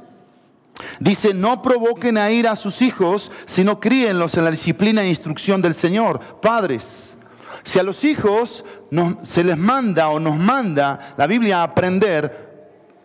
Dice, 0.99 1.33
no 1.33 1.63
provoquen 1.63 2.19
a 2.19 2.31
ir 2.31 2.49
a 2.49 2.57
sus 2.57 2.83
hijos, 2.83 3.31
sino 3.47 3.79
críenlos 3.79 4.37
en 4.37 4.45
la 4.45 4.51
disciplina 4.51 5.03
e 5.03 5.09
instrucción 5.09 5.63
del 5.63 5.75
Señor. 5.75 6.19
Padres, 6.41 7.17
si 7.63 7.79
a 7.79 7.83
los 7.83 8.03
hijos 8.05 8.65
se 9.23 9.45
les 9.45 9.57
manda 9.57 10.09
o 10.09 10.19
nos 10.19 10.37
manda 10.37 11.15
la 11.17 11.27
Biblia 11.27 11.61
a 11.61 11.65
aprender 11.65 12.52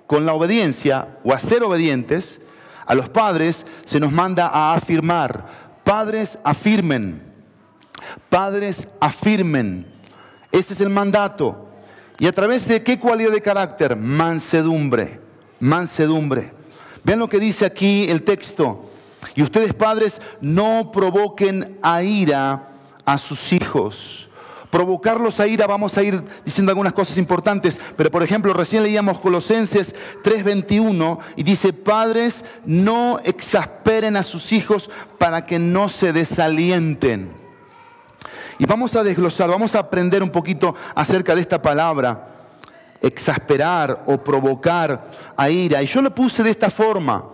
con 0.08 0.26
la 0.26 0.34
obediencia 0.34 1.20
o 1.24 1.34
a 1.34 1.40
ser 1.40 1.64
obedientes, 1.64 2.42
a 2.86 2.96
los 2.96 3.10
padres 3.10 3.66
se 3.84 4.00
nos 4.00 4.12
manda 4.12 4.48
a 4.48 4.74
afirmar. 4.74 5.46
Padres, 5.84 6.40
afirmen. 6.44 7.22
Padres, 8.30 8.88
afirmen. 9.00 9.86
Ese 10.52 10.74
es 10.74 10.82
el 10.82 10.90
mandato. 10.90 11.68
¿Y 12.18 12.28
a 12.28 12.32
través 12.32 12.68
de 12.68 12.82
qué 12.82 12.98
cualidad 12.98 13.32
de 13.32 13.42
carácter? 13.42 13.96
Mansedumbre. 13.96 15.20
Mansedumbre. 15.60 16.54
Vean 17.04 17.20
lo 17.20 17.30
que 17.30 17.40
dice 17.40 17.66
aquí 17.66 18.10
el 18.10 18.24
texto. 18.24 18.90
Y 19.36 19.44
ustedes 19.44 19.74
padres 19.74 20.22
no 20.42 20.92
provoquen 20.92 21.78
a 21.82 22.02
ira 22.02 22.70
a 23.06 23.18
sus 23.18 23.54
hijos. 23.54 24.27
Provocarlos 24.70 25.40
a 25.40 25.48
ira, 25.48 25.66
vamos 25.66 25.98
a 25.98 26.04
ir 26.04 26.22
diciendo 26.44 26.72
algunas 26.72 26.94
cosas 26.94 27.18
importantes, 27.18 27.80
pero 27.96 28.12
por 28.12 28.22
ejemplo, 28.22 28.54
recién 28.54 28.84
leíamos 28.84 29.20
Colosenses 29.20 29.96
3:21 30.24 31.20
y 31.38 31.44
dice, 31.44 31.72
padres, 31.72 32.44
no 32.66 33.18
exasperen 33.24 34.18
a 34.18 34.24
sus 34.24 34.52
hijos 34.52 34.90
para 35.18 35.46
que 35.46 35.58
no 35.58 35.88
se 35.88 36.12
desalienten. 36.12 37.32
Y 38.60 38.66
vamos 38.66 38.96
a 38.96 39.04
desglosar, 39.04 39.50
vamos 39.50 39.76
a 39.76 39.80
aprender 39.80 40.22
un 40.22 40.32
poquito 40.32 40.76
acerca 40.96 41.36
de 41.36 41.42
esta 41.42 41.62
palabra 41.62 42.34
exasperar 43.02 44.04
o 44.08 44.18
provocar 44.18 45.34
a 45.36 45.50
ira. 45.50 45.82
Y 45.82 45.86
yo 45.86 46.02
lo 46.02 46.14
puse 46.14 46.44
de 46.44 46.50
esta 46.50 46.70
forma. 46.70 47.26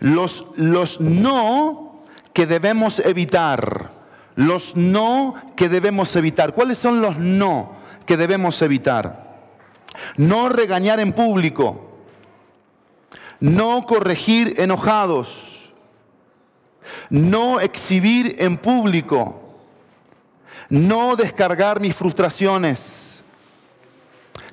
Los, 0.00 0.46
los 0.56 1.00
no 1.00 2.02
que 2.32 2.46
debemos 2.46 2.98
evitar. 3.00 4.01
Los 4.34 4.76
no 4.76 5.34
que 5.56 5.68
debemos 5.68 6.14
evitar. 6.16 6.54
¿Cuáles 6.54 6.78
son 6.78 7.00
los 7.00 7.18
no 7.18 7.72
que 8.06 8.16
debemos 8.16 8.60
evitar? 8.62 9.38
No 10.16 10.48
regañar 10.48 11.00
en 11.00 11.12
público. 11.12 11.90
No 13.40 13.86
corregir 13.86 14.60
enojados. 14.60 15.72
No 17.10 17.60
exhibir 17.60 18.36
en 18.38 18.56
público. 18.56 19.40
No 20.68 21.16
descargar 21.16 21.80
mis 21.80 21.94
frustraciones 21.94 23.12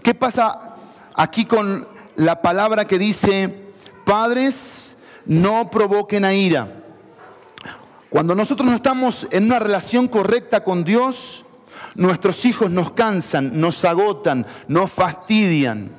¿Qué 0.03 0.13
pasa 0.13 0.75
aquí 1.15 1.45
con 1.45 1.87
la 2.15 2.41
palabra 2.41 2.85
que 2.85 2.97
dice, 2.97 3.73
padres, 4.05 4.95
no 5.25 5.69
provoquen 5.69 6.25
a 6.25 6.33
ira? 6.33 6.73
Cuando 8.09 8.33
nosotros 8.33 8.67
no 8.67 8.75
estamos 8.75 9.27
en 9.31 9.45
una 9.45 9.59
relación 9.59 10.07
correcta 10.07 10.63
con 10.63 10.83
Dios, 10.83 11.45
nuestros 11.95 12.43
hijos 12.45 12.71
nos 12.71 12.91
cansan, 12.93 13.59
nos 13.59 13.85
agotan, 13.85 14.47
nos 14.67 14.91
fastidian. 14.91 15.91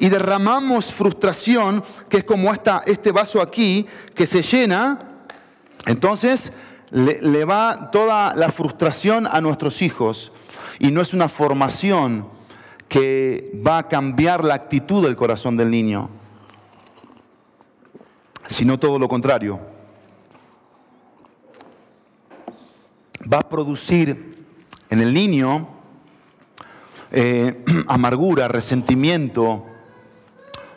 Y 0.00 0.08
derramamos 0.08 0.92
frustración, 0.92 1.84
que 2.08 2.18
es 2.18 2.24
como 2.24 2.52
esta, 2.52 2.82
este 2.86 3.12
vaso 3.12 3.40
aquí, 3.40 3.86
que 4.14 4.26
se 4.26 4.42
llena. 4.42 5.20
Entonces 5.86 6.52
le, 6.90 7.20
le 7.20 7.44
va 7.44 7.90
toda 7.92 8.34
la 8.34 8.50
frustración 8.50 9.28
a 9.30 9.40
nuestros 9.40 9.82
hijos. 9.82 10.32
Y 10.80 10.90
no 10.90 11.00
es 11.00 11.14
una 11.14 11.28
formación 11.28 12.26
que 12.88 13.52
va 13.64 13.78
a 13.78 13.88
cambiar 13.88 14.44
la 14.44 14.54
actitud 14.54 15.04
del 15.04 15.14
corazón 15.14 15.56
del 15.56 15.70
niño, 15.70 16.10
sino 18.48 18.80
todo 18.80 18.98
lo 18.98 19.08
contrario. 19.08 19.79
Va 23.20 23.38
a 23.38 23.48
producir 23.48 24.44
en 24.88 25.00
el 25.00 25.12
niño 25.12 25.68
eh, 27.12 27.64
amargura, 27.88 28.48
resentimiento, 28.48 29.66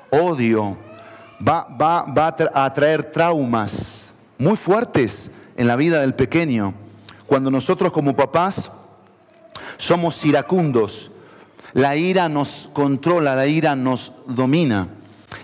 odio, 0.10 0.78
va, 1.46 1.68
va, 1.80 2.04
va 2.06 2.36
a 2.54 2.74
traer 2.74 3.12
traumas 3.12 4.14
muy 4.38 4.58
fuertes 4.58 5.32
en 5.56 5.68
la 5.68 5.76
vida 5.76 6.02
del 6.02 6.16
pequeño. 6.16 6.74
Cuando 7.26 7.50
nosotros 7.50 7.92
como 7.92 8.16
papás 8.16 8.72
somos 9.78 10.24
iracundos, 10.26 11.12
la 11.74 11.96
ira 11.96 12.30
nos 12.30 12.70
controla, 12.74 13.36
la 13.36 13.48
ira 13.48 13.76
nos 13.76 14.12
domina. 14.28 14.90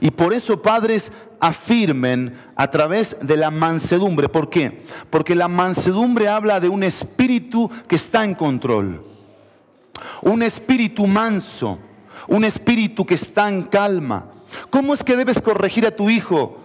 Y 0.02 0.12
por 0.12 0.34
eso, 0.34 0.62
padres, 0.62 1.12
afirmen 1.40 2.38
a 2.56 2.70
través 2.70 3.18
de 3.22 3.38
la 3.38 3.52
mansedumbre. 3.52 4.30
¿Por 4.30 4.50
qué? 4.50 4.86
Porque 5.10 5.36
la 5.36 5.48
mansedumbre 5.48 6.28
habla 6.28 6.60
de 6.60 6.70
un 6.70 6.84
espíritu 6.84 7.70
que 7.88 7.96
está 7.96 8.24
en 8.24 8.36
control. 8.36 9.06
Un 10.22 10.44
espíritu 10.44 11.08
manso, 11.08 11.80
un 12.28 12.44
espíritu 12.44 13.06
que 13.06 13.16
está 13.16 13.50
en 13.50 13.64
calma. 13.64 14.32
¿Cómo 14.70 14.94
es 14.94 15.04
que 15.04 15.16
debes 15.16 15.42
corregir 15.42 15.86
a 15.86 15.96
tu 15.96 16.10
hijo, 16.10 16.58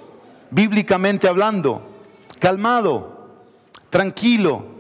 bíblicamente 0.51 1.29
hablando? 1.29 1.91
Calmado, 2.39 3.29
tranquilo, 3.91 4.75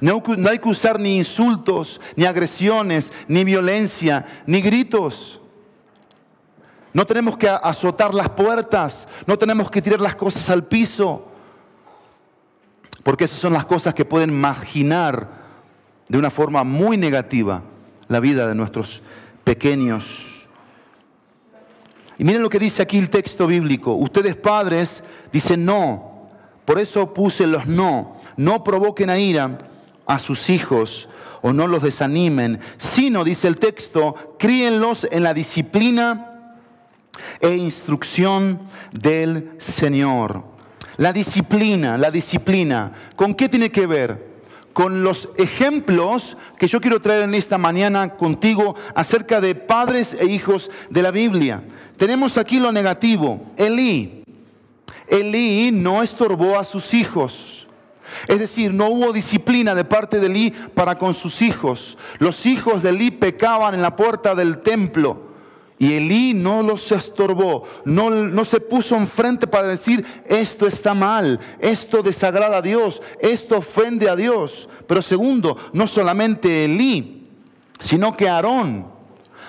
no, 0.00 0.22
hay 0.48 0.58
que 0.58 0.68
usar 0.68 0.98
ni 0.98 1.18
insultos, 1.18 2.00
ni 2.16 2.24
agresiones, 2.24 3.12
ni 3.28 3.44
violencia, 3.44 4.26
ni 4.46 4.62
gritos. 4.62 5.39
No 6.92 7.06
tenemos 7.06 7.36
que 7.36 7.48
azotar 7.48 8.14
las 8.14 8.30
puertas, 8.30 9.06
no 9.26 9.38
tenemos 9.38 9.70
que 9.70 9.80
tirar 9.80 10.00
las 10.00 10.16
cosas 10.16 10.50
al 10.50 10.64
piso, 10.64 11.24
porque 13.02 13.24
esas 13.24 13.38
son 13.38 13.52
las 13.52 13.64
cosas 13.64 13.94
que 13.94 14.04
pueden 14.04 14.38
marginar 14.38 15.28
de 16.08 16.18
una 16.18 16.30
forma 16.30 16.64
muy 16.64 16.96
negativa 16.96 17.62
la 18.08 18.18
vida 18.18 18.48
de 18.48 18.54
nuestros 18.56 19.02
pequeños. 19.44 20.48
Y 22.18 22.24
miren 22.24 22.42
lo 22.42 22.50
que 22.50 22.58
dice 22.58 22.82
aquí 22.82 22.98
el 22.98 23.08
texto 23.08 23.46
bíblico. 23.46 23.94
Ustedes 23.94 24.34
padres 24.34 25.02
dicen 25.32 25.64
no, 25.64 26.26
por 26.64 26.78
eso 26.78 27.14
puse 27.14 27.46
los 27.46 27.66
no, 27.66 28.16
no 28.36 28.64
provoquen 28.64 29.10
a 29.10 29.18
ira 29.18 29.58
a 30.06 30.18
sus 30.18 30.50
hijos 30.50 31.08
o 31.40 31.52
no 31.52 31.68
los 31.68 31.82
desanimen, 31.82 32.60
sino, 32.76 33.24
dice 33.24 33.46
el 33.48 33.58
texto, 33.58 34.34
críenlos 34.38 35.06
en 35.10 35.22
la 35.22 35.32
disciplina 35.32 36.39
e 37.40 37.54
instrucción 37.54 38.60
del 38.92 39.52
Señor. 39.58 40.44
La 40.96 41.12
disciplina, 41.12 41.96
la 41.96 42.10
disciplina, 42.10 42.92
¿con 43.16 43.34
qué 43.34 43.48
tiene 43.48 43.70
que 43.70 43.86
ver? 43.86 44.28
Con 44.72 45.02
los 45.02 45.30
ejemplos 45.36 46.36
que 46.58 46.68
yo 46.68 46.80
quiero 46.80 47.00
traer 47.00 47.22
en 47.22 47.34
esta 47.34 47.58
mañana 47.58 48.16
contigo 48.16 48.76
acerca 48.94 49.40
de 49.40 49.54
padres 49.54 50.16
e 50.18 50.26
hijos 50.26 50.70
de 50.90 51.02
la 51.02 51.10
Biblia. 51.10 51.64
Tenemos 51.96 52.38
aquí 52.38 52.60
lo 52.60 52.70
negativo, 52.70 53.52
Elí. 53.56 54.22
Elí 55.08 55.70
no 55.72 56.02
estorbó 56.02 56.58
a 56.58 56.64
sus 56.64 56.94
hijos. 56.94 57.66
Es 58.28 58.38
decir, 58.38 58.72
no 58.72 58.88
hubo 58.88 59.12
disciplina 59.12 59.74
de 59.74 59.84
parte 59.84 60.20
de 60.20 60.26
Elí 60.26 60.50
para 60.50 60.98
con 60.98 61.14
sus 61.14 61.42
hijos. 61.42 61.96
Los 62.18 62.46
hijos 62.46 62.82
de 62.82 62.90
Elí 62.90 63.10
pecaban 63.10 63.74
en 63.74 63.82
la 63.82 63.96
puerta 63.96 64.34
del 64.34 64.58
templo. 64.58 65.29
Y 65.80 65.94
Elí 65.94 66.34
no 66.34 66.62
los 66.62 66.92
estorbó, 66.92 67.64
no, 67.86 68.10
no 68.10 68.44
se 68.44 68.60
puso 68.60 68.96
enfrente 68.96 69.46
para 69.46 69.68
decir, 69.68 70.04
esto 70.26 70.66
está 70.66 70.92
mal, 70.92 71.40
esto 71.58 72.02
desagrada 72.02 72.58
a 72.58 72.62
Dios, 72.62 73.00
esto 73.18 73.56
ofende 73.56 74.10
a 74.10 74.14
Dios. 74.14 74.68
Pero 74.86 75.00
segundo, 75.00 75.56
no 75.72 75.86
solamente 75.86 76.66
Elí, 76.66 77.26
sino 77.78 78.14
que 78.14 78.28
Aarón. 78.28 78.88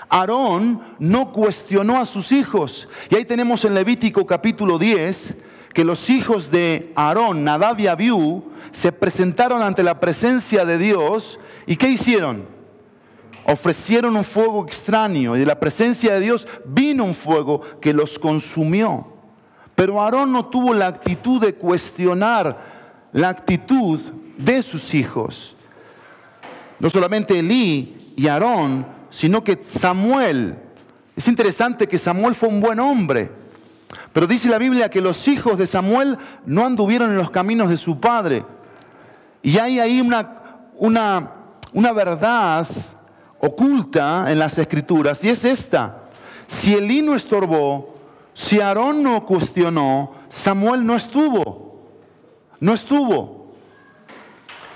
Aarón 0.07 0.81
no 0.99 1.33
cuestionó 1.33 1.99
a 1.99 2.05
sus 2.05 2.31
hijos. 2.31 2.87
Y 3.09 3.15
ahí 3.15 3.25
tenemos 3.25 3.65
en 3.65 3.73
Levítico 3.73 4.25
capítulo 4.25 4.79
10 4.79 5.35
que 5.73 5.83
los 5.83 6.09
hijos 6.09 6.49
de 6.49 6.93
Aarón, 6.95 7.43
Nadab 7.43 7.77
y 7.81 7.87
Abiú, 7.87 8.45
se 8.71 8.93
presentaron 8.93 9.61
ante 9.61 9.83
la 9.83 9.99
presencia 9.99 10.63
de 10.63 10.77
Dios. 10.77 11.39
¿Y 11.67 11.75
qué 11.75 11.89
hicieron? 11.89 12.60
Ofrecieron 13.45 14.15
un 14.15 14.23
fuego 14.23 14.65
extraño 14.65 15.35
y 15.35 15.39
de 15.39 15.45
la 15.45 15.59
presencia 15.59 16.13
de 16.13 16.19
Dios 16.19 16.47
vino 16.65 17.03
un 17.03 17.15
fuego 17.15 17.61
que 17.79 17.93
los 17.93 18.19
consumió. 18.19 19.07
Pero 19.75 20.01
Aarón 20.01 20.31
no 20.31 20.45
tuvo 20.45 20.73
la 20.73 20.87
actitud 20.87 21.41
de 21.41 21.55
cuestionar 21.55 22.57
la 23.13 23.29
actitud 23.29 23.99
de 24.37 24.61
sus 24.61 24.93
hijos. 24.93 25.55
No 26.79 26.89
solamente 26.89 27.39
Elí 27.39 28.13
y 28.15 28.27
Aarón, 28.27 28.85
sino 29.09 29.43
que 29.43 29.59
Samuel. 29.63 30.57
Es 31.15 31.27
interesante 31.27 31.87
que 31.87 31.97
Samuel 31.97 32.35
fue 32.35 32.49
un 32.49 32.61
buen 32.61 32.79
hombre, 32.79 33.31
pero 34.13 34.25
dice 34.25 34.49
la 34.49 34.57
Biblia 34.57 34.89
que 34.89 35.01
los 35.01 35.27
hijos 35.27 35.57
de 35.57 35.67
Samuel 35.67 36.17
no 36.45 36.65
anduvieron 36.65 37.09
en 37.09 37.17
los 37.17 37.31
caminos 37.31 37.69
de 37.69 37.77
su 37.77 37.99
padre. 37.99 38.45
Y 39.41 39.57
hay 39.57 39.79
ahí 39.79 39.99
una, 40.01 40.61
una, 40.75 41.31
una 41.73 41.91
verdad 41.91 42.67
oculta 43.41 44.31
en 44.31 44.39
las 44.39 44.57
escrituras 44.57 45.23
y 45.23 45.29
es 45.29 45.43
esta. 45.45 46.03
Si 46.47 46.73
Elí 46.73 47.01
no 47.01 47.15
estorbó, 47.15 47.95
si 48.33 48.59
Aarón 48.59 49.03
no 49.03 49.25
cuestionó, 49.25 50.13
Samuel 50.29 50.85
no 50.85 50.95
estuvo. 50.95 51.81
No 52.59 52.73
estuvo. 52.73 53.53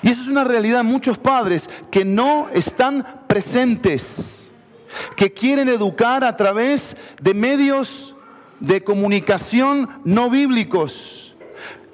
Y 0.01 0.09
eso 0.09 0.23
es 0.23 0.27
una 0.27 0.43
realidad 0.43 0.83
muchos 0.83 1.17
padres 1.17 1.69
que 1.89 2.05
no 2.05 2.47
están 2.49 3.23
presentes, 3.27 4.51
que 5.15 5.33
quieren 5.33 5.69
educar 5.69 6.23
a 6.23 6.35
través 6.35 6.95
de 7.21 7.33
medios 7.33 8.15
de 8.59 8.83
comunicación 8.83 9.89
no 10.03 10.29
bíblicos. 10.29 11.35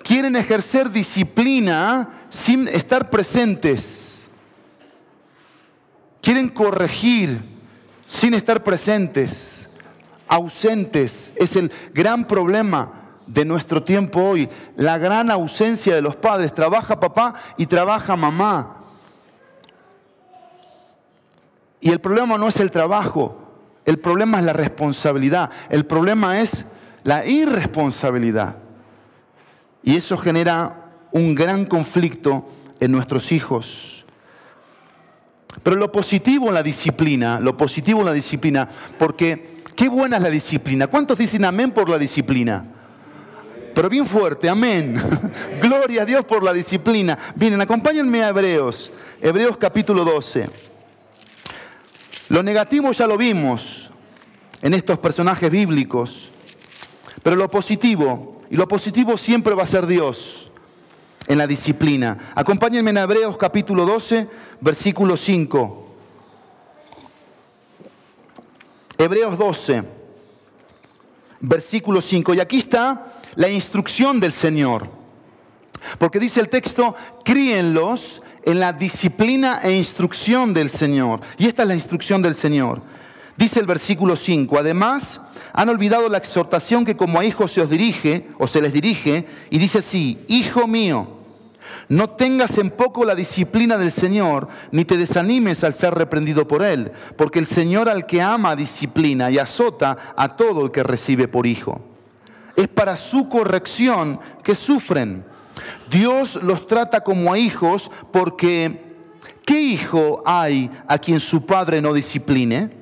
Quieren 0.04 0.36
ejercer 0.36 0.90
disciplina 0.92 2.28
sin 2.30 2.68
estar 2.68 3.10
presentes 3.10 4.11
quieren 6.22 6.50
corregir 6.50 7.42
sin 8.06 8.34
estar 8.34 8.64
presentes, 8.64 9.70
ausentes. 10.28 11.32
Es 11.36 11.56
el 11.56 11.72
gran 11.94 12.26
problema 12.26 12.94
de 13.28 13.46
nuestro 13.46 13.84
tiempo 13.84 14.22
hoy, 14.22 14.50
la 14.76 14.98
gran 14.98 15.32
ausencia 15.32 15.96
de 15.96 16.02
los 16.02 16.16
padres. 16.16 16.54
Trabaja 16.54 17.00
papá 17.00 17.36
y 17.58 17.66
trabaja 17.66 18.16
mamá. 18.16 18.78
Y 21.80 21.90
el 21.90 22.00
problema 22.00 22.38
no 22.38 22.48
es 22.48 22.60
el 22.60 22.70
trabajo, 22.70 23.42
el 23.86 23.98
problema 23.98 24.40
es 24.40 24.46
la 24.46 24.54
responsabilidad, 24.54 25.50
el 25.70 25.86
problema 25.86 26.40
es 26.40 26.66
la 27.04 27.26
irresponsabilidad. 27.26 28.58
Y 29.82 29.96
eso 29.96 30.16
genera 30.18 30.92
un 31.12 31.34
gran 31.34 31.66
conflicto 31.66 32.48
en 32.80 32.92
nuestros 32.92 33.32
hijos. 33.32 34.01
Pero 35.64 35.76
lo 35.76 35.92
positivo 35.92 36.48
en 36.48 36.56
la 36.56 36.64
disciplina, 36.64 37.40
lo 37.40 37.56
positivo 37.58 38.00
en 38.00 38.06
la 38.06 38.14
disciplina, 38.14 38.70
porque 38.98 39.62
qué 39.76 39.90
buena 39.90 40.18
es 40.18 40.24
la 40.24 40.30
disciplina. 40.30 40.88
¿Cuántos 40.88 41.18
dicen 41.18 41.46
amén 41.46 41.72
por 41.72 41.90
la 41.90 41.98
disciplina? 41.98 42.66
Pero 43.74 43.90
bien 43.90 44.06
fuerte, 44.06 44.50
amén. 44.50 45.02
Gloria 45.62 46.02
a 46.02 46.06
Dios 46.06 46.26
por 46.26 46.44
la 46.44 46.54
disciplina. 46.54 47.18
Vienen, 47.36 47.62
acompáñenme 47.62 48.24
a 48.24 48.30
Hebreos, 48.30 48.92
Hebreos 49.22 49.58
capítulo 49.58 50.04
12. 50.04 50.50
Lo 52.30 52.44
negativo 52.44 52.92
ya 52.92 53.08
lo 53.08 53.18
vimos 53.18 53.90
en 54.62 54.74
estos 54.74 55.00
personajes 55.00 55.50
bíblicos, 55.50 56.32
pero 57.24 57.36
lo 57.36 57.50
positivo, 57.50 58.42
y 58.50 58.56
lo 58.56 58.68
positivo 58.68 59.18
siempre 59.18 59.54
va 59.54 59.64
a 59.64 59.68
ser 59.68 59.86
Dios 59.86 60.51
en 61.28 61.38
la 61.38 61.48
disciplina. 61.48 62.18
Acompáñenme 62.36 62.92
en 62.92 62.98
Hebreos 62.98 63.38
capítulo 63.38 63.86
12, 63.86 64.28
versículo 64.60 65.16
5. 65.16 65.88
Hebreos 68.98 69.38
12, 69.38 69.84
versículo 71.40 72.02
5. 72.02 72.34
Y 72.34 72.40
aquí 72.40 72.60
está 72.60 73.14
la 73.36 73.50
instrucción 73.50 74.20
del 74.20 74.32
Señor. 74.32 74.90
Porque 75.98 76.20
dice 76.20 76.40
el 76.40 76.50
texto, 76.50 76.96
críenlos 77.24 78.22
en 78.44 78.60
la 78.60 78.74
disciplina 78.74 79.60
e 79.64 79.72
instrucción 79.72 80.54
del 80.54 80.70
Señor. 80.70 81.22
Y 81.38 81.48
esta 81.48 81.64
es 81.64 81.68
la 81.68 81.76
instrucción 81.76 82.22
del 82.22 82.36
Señor. 82.36 82.82
Dice 83.38 83.60
el 83.60 83.66
versículo 83.66 84.16
5, 84.16 84.60
además 84.60 85.22
han 85.54 85.70
olvidado 85.70 86.10
la 86.10 86.18
exhortación 86.18 86.86
que 86.86 86.98
como 86.98 87.20
a 87.20 87.26
hijos 87.26 87.52
se 87.52 87.62
os 87.62 87.70
dirige 87.70 88.30
o 88.38 88.48
se 88.48 88.62
les 88.62 88.74
dirige 88.74 89.26
y 89.50 89.58
dice 89.58 89.80
así, 89.80 90.24
hijo 90.28 90.68
mío, 90.68 91.22
no 91.88 92.10
tengas 92.10 92.58
en 92.58 92.70
poco 92.70 93.06
la 93.06 93.16
disciplina 93.16 93.78
del 93.78 93.92
Señor, 93.92 94.48
ni 94.72 94.86
te 94.86 94.98
desanimes 94.98 95.64
al 95.64 95.74
ser 95.74 95.94
reprendido 95.94 96.48
por 96.48 96.64
Él, 96.64 96.92
porque 97.18 97.40
el 97.40 97.48
Señor 97.48 97.90
al 97.90 98.06
que 98.06 98.22
ama 98.22 98.56
disciplina 98.56 99.30
y 99.32 99.40
azota 99.40 99.98
a 100.16 100.36
todo 100.36 100.64
el 100.64 100.72
que 100.72 100.84
recibe 100.84 101.28
por 101.28 101.48
hijo. 101.48 101.82
Es 102.56 102.68
para 102.68 102.96
su 102.96 103.30
corrección 103.30 104.20
que 104.44 104.56
sufren. 104.56 105.24
Dios 105.90 106.40
los 106.44 106.68
trata 106.68 107.02
como 107.02 107.32
a 107.32 107.38
hijos 107.38 107.92
porque 108.12 108.96
¿qué 109.46 109.60
hijo 109.62 110.22
hay 110.26 110.70
a 110.88 110.98
quien 110.98 111.20
su 111.20 111.46
padre 111.46 111.82
no 111.82 111.94
discipline? 111.94 112.81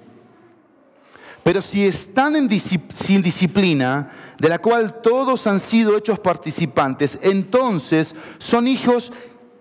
Pero 1.43 1.61
si 1.61 1.85
están 1.85 2.49
sin 2.93 3.21
disciplina, 3.21 4.11
de 4.37 4.49
la 4.49 4.59
cual 4.59 5.01
todos 5.01 5.47
han 5.47 5.59
sido 5.59 5.97
hechos 5.97 6.19
participantes, 6.19 7.17
entonces 7.21 8.15
son 8.37 8.67
hijos 8.67 9.11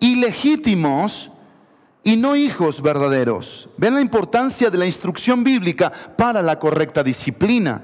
ilegítimos 0.00 1.30
y 2.02 2.16
no 2.16 2.36
hijos 2.36 2.82
verdaderos. 2.82 3.68
Ven 3.76 3.94
la 3.94 4.00
importancia 4.00 4.70
de 4.70 4.78
la 4.78 4.86
instrucción 4.86 5.44
bíblica 5.44 5.92
para 6.16 6.42
la 6.42 6.58
correcta 6.58 7.02
disciplina. 7.02 7.82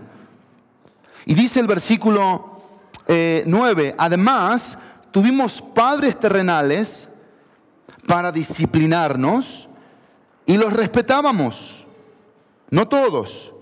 Y 1.26 1.34
dice 1.34 1.60
el 1.60 1.66
versículo 1.66 2.62
9, 3.06 3.88
eh, 3.88 3.94
además 3.96 4.78
tuvimos 5.10 5.62
padres 5.62 6.18
terrenales 6.18 7.08
para 8.06 8.32
disciplinarnos 8.32 9.68
y 10.46 10.58
los 10.58 10.72
respetábamos, 10.72 11.86
no 12.70 12.86
todos 12.88 13.53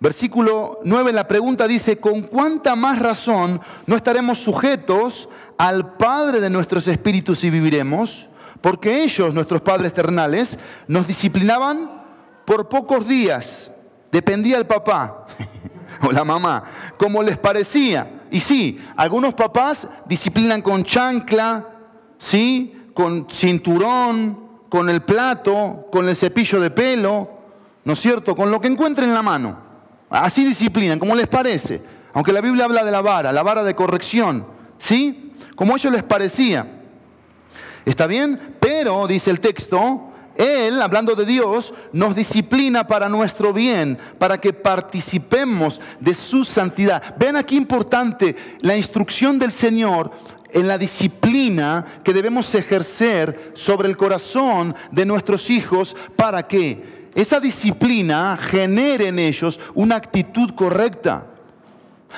Versículo 0.00 0.80
9, 0.82 1.12
la 1.12 1.28
pregunta 1.28 1.68
dice, 1.68 1.98
¿con 1.98 2.22
cuánta 2.22 2.74
más 2.74 2.98
razón 2.98 3.60
no 3.84 3.96
estaremos 3.96 4.38
sujetos 4.38 5.28
al 5.58 5.98
Padre 5.98 6.40
de 6.40 6.48
nuestros 6.48 6.88
espíritus 6.88 7.44
y 7.44 7.50
viviremos? 7.50 8.30
Porque 8.62 9.02
ellos, 9.02 9.34
nuestros 9.34 9.60
padres 9.60 9.92
terrenales, 9.92 10.58
nos 10.88 11.06
disciplinaban 11.06 12.02
por 12.46 12.70
pocos 12.70 13.06
días. 13.06 13.70
Dependía 14.10 14.56
el 14.56 14.66
papá 14.66 15.26
o 16.08 16.10
la 16.10 16.24
mamá, 16.24 16.64
como 16.96 17.22
les 17.22 17.36
parecía. 17.36 18.22
Y 18.30 18.40
sí, 18.40 18.78
algunos 18.96 19.34
papás 19.34 19.86
disciplinan 20.06 20.62
con 20.62 20.82
chancla, 20.82 21.66
¿sí? 22.16 22.88
con 22.94 23.26
cinturón, 23.30 24.48
con 24.70 24.88
el 24.88 25.02
plato, 25.02 25.88
con 25.92 26.08
el 26.08 26.16
cepillo 26.16 26.58
de 26.58 26.70
pelo, 26.70 27.30
¿no 27.84 27.92
es 27.92 28.00
cierto? 28.00 28.34
Con 28.34 28.50
lo 28.50 28.60
que 28.60 28.68
encuentren 28.68 29.10
en 29.10 29.14
la 29.14 29.22
mano. 29.22 29.69
Así 30.10 30.44
disciplinan, 30.44 30.98
como 30.98 31.14
les 31.14 31.28
parece. 31.28 31.80
Aunque 32.12 32.32
la 32.32 32.40
Biblia 32.40 32.64
habla 32.64 32.84
de 32.84 32.90
la 32.90 33.00
vara, 33.00 33.30
la 33.30 33.44
vara 33.44 33.62
de 33.62 33.76
corrección, 33.76 34.44
¿sí? 34.76 35.32
Como 35.54 35.76
ellos 35.76 35.92
les 35.92 36.02
parecía. 36.02 36.66
¿Está 37.84 38.08
bien? 38.08 38.56
Pero, 38.58 39.06
dice 39.06 39.30
el 39.30 39.38
texto, 39.38 40.10
Él, 40.34 40.82
hablando 40.82 41.14
de 41.14 41.24
Dios, 41.24 41.72
nos 41.92 42.16
disciplina 42.16 42.86
para 42.86 43.08
nuestro 43.08 43.52
bien, 43.52 43.96
para 44.18 44.40
que 44.40 44.52
participemos 44.52 45.80
de 46.00 46.14
su 46.14 46.44
santidad. 46.44 47.14
Vean 47.16 47.36
aquí 47.36 47.56
importante 47.56 48.34
la 48.60 48.76
instrucción 48.76 49.38
del 49.38 49.52
Señor 49.52 50.10
en 50.52 50.66
la 50.66 50.76
disciplina 50.76 51.86
que 52.02 52.12
debemos 52.12 52.52
ejercer 52.56 53.52
sobre 53.54 53.88
el 53.88 53.96
corazón 53.96 54.74
de 54.90 55.06
nuestros 55.06 55.48
hijos 55.50 55.94
para 56.16 56.48
que 56.48 56.99
esa 57.14 57.40
disciplina 57.40 58.36
genere 58.36 59.08
en 59.08 59.18
ellos 59.18 59.60
una 59.74 59.96
actitud 59.96 60.50
correcta. 60.54 61.26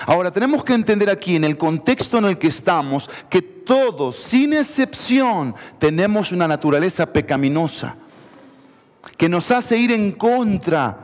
Ahora 0.06 0.30
tenemos 0.30 0.64
que 0.64 0.74
entender 0.74 1.10
aquí, 1.10 1.36
en 1.36 1.44
el 1.44 1.58
contexto 1.58 2.18
en 2.18 2.24
el 2.24 2.38
que 2.38 2.48
estamos, 2.48 3.10
que 3.28 3.42
todos, 3.42 4.16
sin 4.16 4.54
excepción, 4.54 5.54
tenemos 5.78 6.32
una 6.32 6.48
naturaleza 6.48 7.06
pecaminosa 7.06 7.96
que 9.16 9.28
nos 9.28 9.50
hace 9.50 9.76
ir 9.76 9.92
en 9.92 10.12
contra 10.12 10.96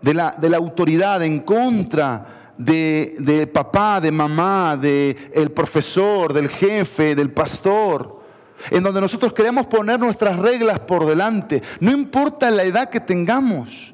de 0.00 0.14
la, 0.14 0.32
de 0.32 0.48
la 0.48 0.56
autoridad, 0.58 1.22
en 1.22 1.40
contra 1.40 2.52
de, 2.56 3.16
de, 3.18 3.46
papá, 3.46 4.00
de 4.00 4.12
mamá, 4.12 4.76
del 4.76 5.16
el 5.32 5.50
profesor, 5.50 6.32
del 6.32 6.48
jefe, 6.48 7.14
del 7.14 7.30
pastor, 7.30 8.21
en 8.70 8.82
donde 8.82 9.00
nosotros 9.00 9.32
queremos 9.32 9.66
poner 9.66 9.98
nuestras 9.98 10.38
reglas 10.38 10.80
por 10.80 11.06
delante, 11.06 11.62
no 11.80 11.90
importa 11.90 12.50
la 12.50 12.62
edad 12.62 12.90
que 12.90 13.00
tengamos, 13.00 13.92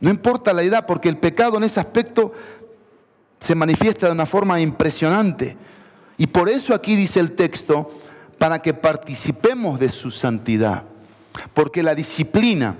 no 0.00 0.10
importa 0.10 0.52
la 0.52 0.62
edad, 0.62 0.86
porque 0.86 1.08
el 1.08 1.16
pecado 1.16 1.56
en 1.56 1.64
ese 1.64 1.80
aspecto 1.80 2.32
se 3.38 3.54
manifiesta 3.54 4.06
de 4.06 4.12
una 4.12 4.26
forma 4.26 4.60
impresionante. 4.60 5.56
Y 6.16 6.26
por 6.26 6.48
eso 6.48 6.74
aquí 6.74 6.96
dice 6.96 7.20
el 7.20 7.32
texto, 7.32 7.90
para 8.38 8.60
que 8.60 8.74
participemos 8.74 9.78
de 9.78 9.88
su 9.88 10.10
santidad. 10.10 10.82
Porque 11.54 11.82
la 11.82 11.94
disciplina 11.94 12.76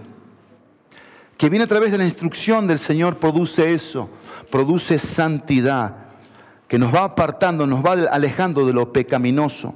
que 1.36 1.48
viene 1.48 1.64
a 1.64 1.68
través 1.68 1.90
de 1.90 1.98
la 1.98 2.04
instrucción 2.04 2.66
del 2.66 2.78
Señor 2.78 3.18
produce 3.18 3.72
eso, 3.72 4.08
produce 4.50 4.98
santidad, 4.98 5.96
que 6.68 6.78
nos 6.78 6.94
va 6.94 7.04
apartando, 7.04 7.66
nos 7.66 7.84
va 7.84 7.92
alejando 8.10 8.64
de 8.66 8.72
lo 8.72 8.92
pecaminoso. 8.92 9.74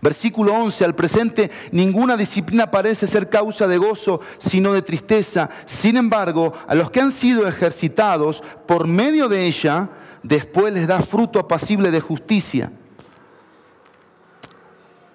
Versículo 0.00 0.52
11, 0.54 0.84
al 0.84 0.94
presente 0.94 1.50
ninguna 1.72 2.16
disciplina 2.16 2.70
parece 2.70 3.06
ser 3.06 3.28
causa 3.28 3.66
de 3.66 3.78
gozo, 3.78 4.20
sino 4.38 4.72
de 4.72 4.82
tristeza. 4.82 5.48
Sin 5.64 5.96
embargo, 5.96 6.52
a 6.66 6.74
los 6.74 6.90
que 6.90 7.00
han 7.00 7.10
sido 7.10 7.46
ejercitados 7.46 8.42
por 8.66 8.86
medio 8.86 9.28
de 9.28 9.46
ella, 9.46 9.88
después 10.22 10.72
les 10.74 10.86
da 10.86 11.00
fruto 11.00 11.38
apacible 11.38 11.90
de 11.90 12.00
justicia. 12.00 12.72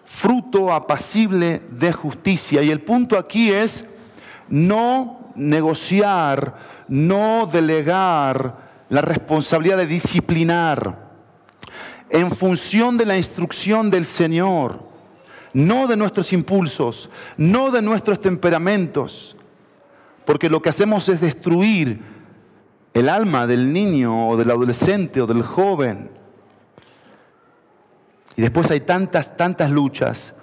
Fruto 0.06 0.74
apacible 0.74 1.62
de 1.70 1.94
justicia. 1.94 2.62
Y 2.62 2.70
el 2.70 2.82
punto 2.82 3.18
aquí 3.18 3.52
es 3.52 3.86
no 4.50 5.32
negociar, 5.36 6.56
no 6.88 7.48
delegar 7.52 8.58
la 8.90 9.02
responsabilidad 9.02 9.78
de 9.78 9.88
disciplinar 9.88 11.01
en 12.12 12.30
función 12.30 12.98
de 12.98 13.06
la 13.06 13.18
instrucción 13.18 13.90
del 13.90 14.06
Señor, 14.06 14.84
no 15.54 15.88
de 15.88 15.96
nuestros 15.96 16.34
impulsos, 16.34 17.10
no 17.38 17.72
de 17.72 17.82
nuestros 17.82 18.20
temperamentos, 18.20 19.36
porque 20.26 20.50
lo 20.50 20.62
que 20.62 20.70
hacemos 20.70 21.08
es 21.10 21.22
destruir 21.22 22.02
el 22.94 23.08
alma 23.08 23.48
del 23.48 23.72
niño 23.72 24.30
o 24.30 24.38
del 24.38 24.52
adolescente 24.52 25.22
o 25.22 25.28
del 25.28 25.42
joven. 25.42 26.12
Y 28.36 28.42
después 28.42 28.70
hay 28.72 28.82
tantas, 28.82 29.36
tantas 29.38 29.72
luchas. 29.72 30.34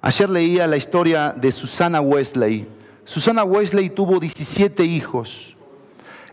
Ayer 0.00 0.30
leía 0.30 0.66
la 0.66 0.78
historia 0.78 1.34
de 1.36 1.52
Susana 1.52 2.00
Wesley. 2.00 2.66
Susana 3.04 3.44
Wesley 3.44 3.90
tuvo 3.90 4.18
17 4.18 4.82
hijos. 4.84 5.56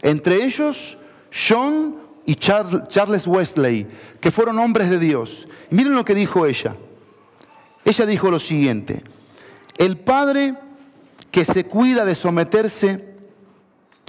Entre 0.01 0.43
ellos, 0.43 0.97
John 1.31 2.06
y 2.27 2.35
Charles 2.35 3.25
Wesley, 3.25 3.87
que 4.19 4.31
fueron 4.31 4.59
hombres 4.59 4.89
de 4.89 4.99
Dios. 4.99 5.45
Y 5.71 5.75
miren 5.75 5.95
lo 5.95 6.03
que 6.03 6.13
dijo 6.13 6.45
ella. 6.45 6.75
Ella 7.85 8.05
dijo 8.05 8.29
lo 8.29 8.37
siguiente, 8.37 9.01
el 9.77 9.97
padre 9.97 10.55
que 11.31 11.45
se 11.45 11.63
cuida 11.63 12.03
de 12.03 12.15
someterse, 12.15 13.15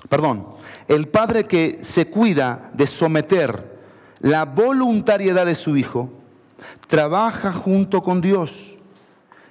perdón, 0.09 0.49
el 0.89 1.07
padre 1.07 1.45
que 1.45 1.79
se 1.83 2.09
cuida 2.09 2.73
de 2.75 2.89
someter 2.89 3.79
la 4.19 4.47
voluntariedad 4.47 5.47
de 5.47 5.55
su 5.55 5.77
hijo, 5.77 6.11
trabaja 6.89 7.53
junto 7.53 8.03
con 8.03 8.21
Dios. 8.21 8.75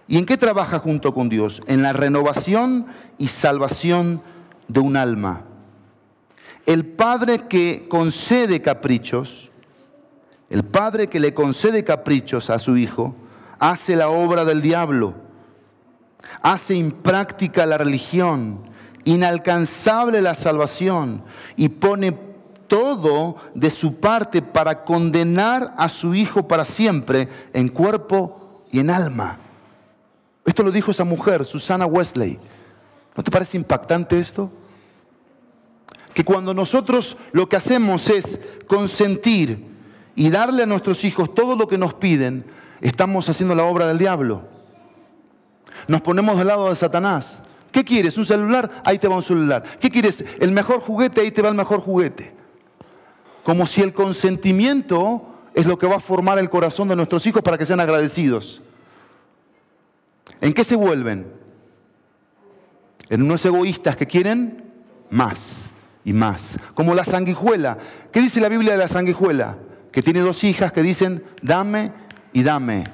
¿Y 0.10 0.18
en 0.18 0.26
qué 0.26 0.36
trabaja 0.36 0.80
junto 0.80 1.14
con 1.14 1.30
Dios? 1.30 1.62
En 1.68 1.84
la 1.84 1.94
renovación 1.94 2.88
y 3.18 3.30
salvación 3.30 4.22
de 4.68 4.82
un 4.82 4.98
alma. 4.98 5.46
El 6.68 6.86
padre 6.86 7.48
que 7.48 7.86
concede 7.88 8.62
caprichos, 8.62 9.50
el 10.50 10.66
padre 10.66 11.08
que 11.08 11.22
le 11.22 11.34
concede 11.34 11.86
caprichos 11.86 12.50
a 12.50 12.60
su 12.60 12.76
hijo, 12.76 13.16
hace 13.58 13.96
la 13.96 14.10
obra 14.10 14.44
del 14.44 14.62
diablo, 14.62 15.14
hace 16.42 16.76
impráctica 16.76 17.66
la 17.66 17.78
religión, 17.78 18.60
inalcanzable 19.06 20.22
la 20.22 20.36
salvación 20.36 21.24
y 21.56 21.70
pone 21.70 22.20
todo 22.68 23.38
de 23.56 23.72
su 23.72 24.02
parte 24.02 24.42
para 24.42 24.84
condenar 24.84 25.74
a 25.78 25.88
su 25.88 26.16
hijo 26.16 26.50
para 26.50 26.66
siempre 26.66 27.30
en 27.54 27.70
cuerpo 27.70 28.66
y 28.74 28.80
en 28.80 28.90
alma. 28.90 29.40
Esto 30.44 30.64
lo 30.64 30.72
dijo 30.72 30.92
esa 30.92 31.06
mujer, 31.06 31.46
Susana 31.46 31.86
Wesley. 31.86 32.38
¿No 33.16 33.24
te 33.24 33.32
parece 33.32 33.56
impactante 33.56 34.20
esto? 34.20 34.52
Que 36.18 36.26
cuando 36.26 36.56
nosotros 36.56 37.16
lo 37.32 37.48
que 37.48 37.58
hacemos 37.58 38.10
es 38.10 38.40
consentir 38.66 39.64
y 40.16 40.32
darle 40.32 40.64
a 40.64 40.66
nuestros 40.66 41.06
hijos 41.06 41.36
todo 41.36 41.56
lo 41.56 41.68
que 41.68 41.78
nos 41.78 41.94
piden, 41.94 42.44
estamos 42.82 43.30
haciendo 43.30 43.54
la 43.54 43.66
obra 43.66 43.86
del 43.86 44.00
diablo. 44.00 44.42
Nos 45.88 46.02
ponemos 46.02 46.36
del 46.40 46.48
lado 46.48 46.70
de 46.70 46.76
Satanás. 46.76 47.44
¿Qué 47.72 47.86
quieres? 47.86 48.18
¿Un 48.18 48.26
celular? 48.26 48.82
Ahí 48.84 48.98
te 48.98 49.08
va 49.08 49.16
un 49.16 49.22
celular. 49.22 49.62
¿Qué 49.80 49.92
quieres? 49.92 50.26
¿El 50.40 50.52
mejor 50.54 50.80
juguete? 50.80 51.22
Ahí 51.22 51.30
te 51.30 51.44
va 51.44 51.50
el 51.50 51.56
mejor 51.56 51.82
juguete. 51.82 52.34
Como 53.44 53.68
si 53.68 53.84
el 53.84 53.94
consentimiento 53.94 55.22
es 55.54 55.68
lo 55.68 55.78
que 55.78 55.86
va 55.86 55.98
a 55.98 56.00
formar 56.00 56.40
el 56.40 56.50
corazón 56.50 56.88
de 56.88 56.96
nuestros 56.96 57.28
hijos 57.28 57.44
para 57.44 57.60
que 57.60 57.66
sean 57.68 57.80
agradecidos. 57.80 58.64
¿En 60.42 60.52
qué 60.56 60.64
se 60.64 60.76
vuelven? 60.76 61.32
En 63.08 63.22
unos 63.22 63.46
egoístas 63.46 63.96
que 63.96 64.08
quieren 64.08 64.64
más 65.12 65.67
y 66.08 66.14
más. 66.14 66.58
Como 66.74 66.96
la 66.96 67.04
sanguijuela. 67.04 67.78
¿Qué 68.14 68.22
dice 68.22 68.40
la 68.40 68.48
Biblia 68.48 68.72
de 68.72 68.78
la 68.78 68.88
sanguijuela? 68.88 69.58
Que 69.92 70.02
tiene 70.02 70.22
dos 70.22 70.42
hijas 70.46 70.72
que 70.72 70.82
dicen, 70.82 71.22
dame 71.42 71.92
y 72.32 72.44
dame. 72.44 72.86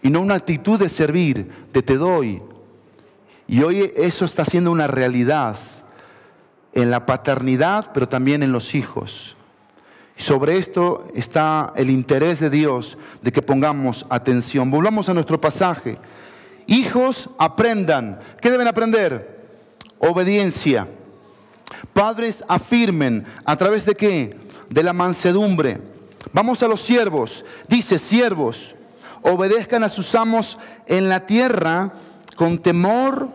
Y 0.00 0.08
no 0.08 0.20
una 0.20 0.36
actitud 0.36 0.78
de 0.78 0.88
servir, 0.88 1.50
de 1.72 1.82
te 1.82 1.96
doy, 1.96 2.38
y 3.48 3.62
hoy 3.62 3.92
eso 3.96 4.24
está 4.24 4.44
siendo 4.44 4.70
una 4.70 4.86
realidad 4.86 5.56
en 6.72 6.88
la 6.92 7.04
paternidad, 7.04 7.90
pero 7.92 8.06
también 8.06 8.44
en 8.44 8.52
los 8.52 8.76
hijos. 8.76 9.36
Y 10.16 10.22
sobre 10.22 10.58
esto 10.58 11.08
está 11.16 11.72
el 11.74 11.90
interés 11.90 12.38
de 12.38 12.50
Dios 12.50 12.96
de 13.22 13.32
que 13.32 13.42
pongamos 13.42 14.06
atención. 14.08 14.70
Volvamos 14.70 15.08
a 15.08 15.14
nuestro 15.14 15.40
pasaje. 15.40 15.98
Hijos, 16.68 17.30
aprendan. 17.38 18.20
¿Qué 18.40 18.52
deben 18.52 18.68
aprender? 18.68 19.48
Obediencia. 19.98 20.86
Padres, 21.92 22.44
afirmen. 22.48 23.24
¿A 23.44 23.56
través 23.56 23.84
de 23.84 23.94
qué? 23.94 24.36
De 24.68 24.82
la 24.82 24.92
mansedumbre. 24.92 25.80
Vamos 26.32 26.62
a 26.62 26.68
los 26.68 26.80
siervos. 26.80 27.44
Dice, 27.68 27.98
siervos, 27.98 28.74
obedezcan 29.22 29.84
a 29.84 29.88
sus 29.88 30.14
amos 30.14 30.58
en 30.86 31.08
la 31.08 31.26
tierra 31.26 31.92
con 32.36 32.58
temor 32.58 33.28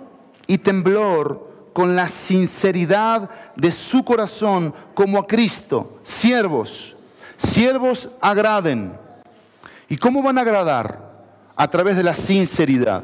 y 0.47 0.57
temblor, 0.57 1.51
con 1.73 1.95
la 1.95 2.07
sinceridad 2.07 3.29
de 3.55 3.71
su 3.71 4.03
corazón, 4.03 4.73
como 4.93 5.19
a 5.19 5.27
Cristo. 5.27 5.99
Siervos, 6.03 6.95
siervos 7.37 8.09
agraden. 8.21 8.93
¿Y 9.89 9.97
cómo 9.97 10.23
van 10.23 10.37
a 10.37 10.41
agradar? 10.41 11.11
A 11.55 11.69
través 11.69 11.95
de 11.95 12.03
la 12.03 12.15
sinceridad, 12.15 13.03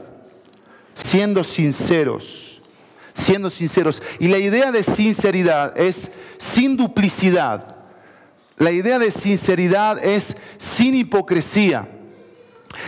siendo 0.94 1.44
sinceros, 1.44 2.49
siendo 3.20 3.50
sinceros. 3.50 4.02
Y 4.20 4.28
la 4.28 4.38
idea 4.38 4.72
de 4.72 4.84
sinceridad 4.84 5.78
es 5.80 6.12
sin 6.38 6.78
duplicidad. 6.78 7.76
La 8.58 8.72
idea 8.72 9.00
de 9.00 9.12
sinceridad 9.12 10.04
es 10.04 10.36
sin 10.58 10.96
hipocresía. 10.96 11.90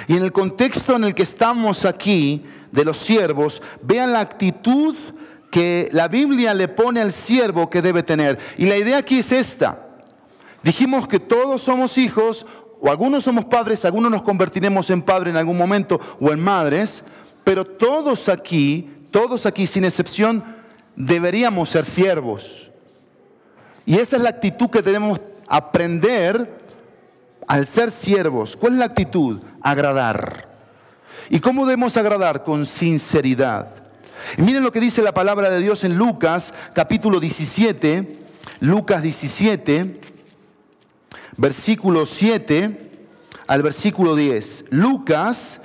Y 0.07 0.15
en 0.15 0.23
el 0.23 0.31
contexto 0.31 0.95
en 0.95 1.03
el 1.03 1.15
que 1.15 1.23
estamos 1.23 1.85
aquí, 1.85 2.43
de 2.71 2.85
los 2.85 2.97
siervos, 2.97 3.61
vean 3.81 4.13
la 4.13 4.21
actitud 4.21 4.95
que 5.51 5.89
la 5.91 6.07
Biblia 6.07 6.53
le 6.53 6.69
pone 6.69 7.01
al 7.01 7.11
siervo 7.11 7.69
que 7.69 7.81
debe 7.81 8.03
tener. 8.03 8.39
Y 8.57 8.65
la 8.65 8.77
idea 8.77 8.97
aquí 8.97 9.19
es 9.19 9.31
esta. 9.31 9.87
Dijimos 10.63 11.07
que 11.07 11.19
todos 11.19 11.61
somos 11.63 11.97
hijos 11.97 12.45
o 12.79 12.89
algunos 12.89 13.25
somos 13.25 13.45
padres, 13.45 13.83
algunos 13.83 14.11
nos 14.11 14.21
convertiremos 14.21 14.89
en 14.89 15.01
padre 15.01 15.31
en 15.31 15.37
algún 15.37 15.57
momento 15.57 15.99
o 16.19 16.31
en 16.31 16.39
madres, 16.39 17.03
pero 17.43 17.65
todos 17.65 18.29
aquí, 18.29 18.89
todos 19.11 19.45
aquí 19.45 19.67
sin 19.67 19.85
excepción, 19.85 20.43
deberíamos 20.95 21.69
ser 21.69 21.85
siervos. 21.85 22.69
Y 23.85 23.97
esa 23.97 24.17
es 24.17 24.23
la 24.23 24.29
actitud 24.29 24.69
que 24.69 24.81
debemos 24.81 25.19
aprender 25.47 26.57
al 27.47 27.67
ser 27.67 27.91
siervos. 27.91 28.55
¿Cuál 28.55 28.73
es 28.73 28.79
la 28.79 28.85
actitud? 28.85 29.43
Agradar. 29.61 30.49
¿Y 31.29 31.39
cómo 31.39 31.65
debemos 31.65 31.97
agradar? 31.97 32.43
Con 32.43 32.65
sinceridad. 32.65 33.75
Miren 34.37 34.63
lo 34.63 34.71
que 34.71 34.79
dice 34.79 35.01
la 35.01 35.13
palabra 35.13 35.49
de 35.49 35.59
Dios 35.59 35.83
en 35.83 35.97
Lucas 35.97 36.53
capítulo 36.73 37.19
17, 37.19 38.19
Lucas 38.59 39.01
17, 39.01 39.99
versículo 41.37 42.05
7 42.05 42.91
al 43.47 43.63
versículo 43.63 44.15
10. 44.15 44.65
Lucas 44.69 45.59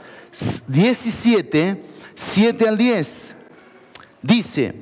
17, 0.69 1.85
7 2.17 2.67
al 2.67 2.79
10. 2.79 3.37
Dice, 4.23 4.75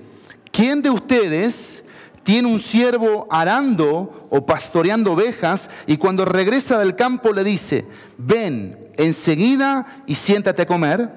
¿quién 0.51 0.81
de 0.81 0.88
ustedes 0.88 1.83
tiene 2.23 2.49
un 2.49 2.61
siervo 2.61 3.27
arando 3.29 4.29
o 4.31 4.47
pastoreando 4.47 5.12
ovejas 5.12 5.68
y 5.87 5.99
cuando 5.99 6.25
regresa 6.25 6.79
del 6.79 6.97
campo 6.97 7.33
le 7.33 7.44
dice, 7.44 7.87
ven 8.16 8.88
enseguida 8.97 10.05
y 10.07 10.14
siéntate 10.14 10.62
a 10.62 10.66
comer? 10.66 11.11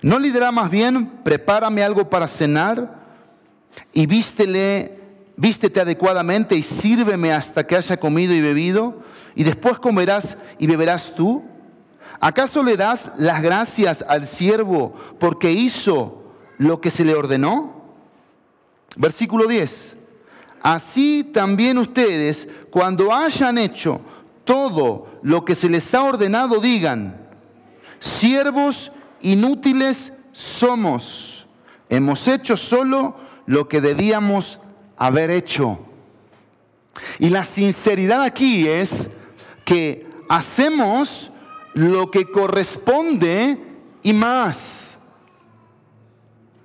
¿No 0.00 0.18
le 0.18 0.30
dirá 0.30 0.52
más 0.52 0.70
bien, 0.70 1.06
prepárame 1.24 1.82
algo 1.82 2.08
para 2.08 2.28
cenar 2.28 3.00
y 3.92 4.06
vístele, 4.06 4.98
vístete 5.36 5.80
adecuadamente 5.80 6.54
y 6.54 6.62
sírveme 6.62 7.32
hasta 7.32 7.66
que 7.66 7.76
haya 7.76 7.98
comido 7.98 8.32
y 8.32 8.40
bebido 8.40 9.02
y 9.34 9.42
después 9.42 9.78
comerás 9.78 10.38
y 10.58 10.68
beberás 10.68 11.12
tú? 11.14 11.49
¿Acaso 12.20 12.62
le 12.62 12.76
das 12.76 13.10
las 13.16 13.42
gracias 13.42 14.04
al 14.06 14.26
siervo 14.26 14.94
porque 15.18 15.50
hizo 15.50 16.22
lo 16.58 16.80
que 16.80 16.90
se 16.90 17.04
le 17.04 17.14
ordenó? 17.14 17.82
Versículo 18.96 19.46
10. 19.46 19.96
Así 20.60 21.24
también 21.32 21.78
ustedes, 21.78 22.46
cuando 22.70 23.14
hayan 23.14 23.56
hecho 23.56 24.02
todo 24.44 25.08
lo 25.22 25.44
que 25.46 25.54
se 25.54 25.70
les 25.70 25.94
ha 25.94 26.02
ordenado, 26.02 26.60
digan, 26.60 27.26
siervos 27.98 28.92
inútiles 29.22 30.12
somos. 30.32 31.46
Hemos 31.88 32.28
hecho 32.28 32.58
solo 32.58 33.16
lo 33.46 33.66
que 33.66 33.80
debíamos 33.80 34.60
haber 34.98 35.30
hecho. 35.30 35.78
Y 37.18 37.30
la 37.30 37.46
sinceridad 37.46 38.22
aquí 38.22 38.68
es 38.68 39.08
que 39.64 40.06
hacemos 40.28 41.30
lo 41.74 42.10
que 42.10 42.30
corresponde 42.30 43.58
y 44.02 44.12
más. 44.12 44.98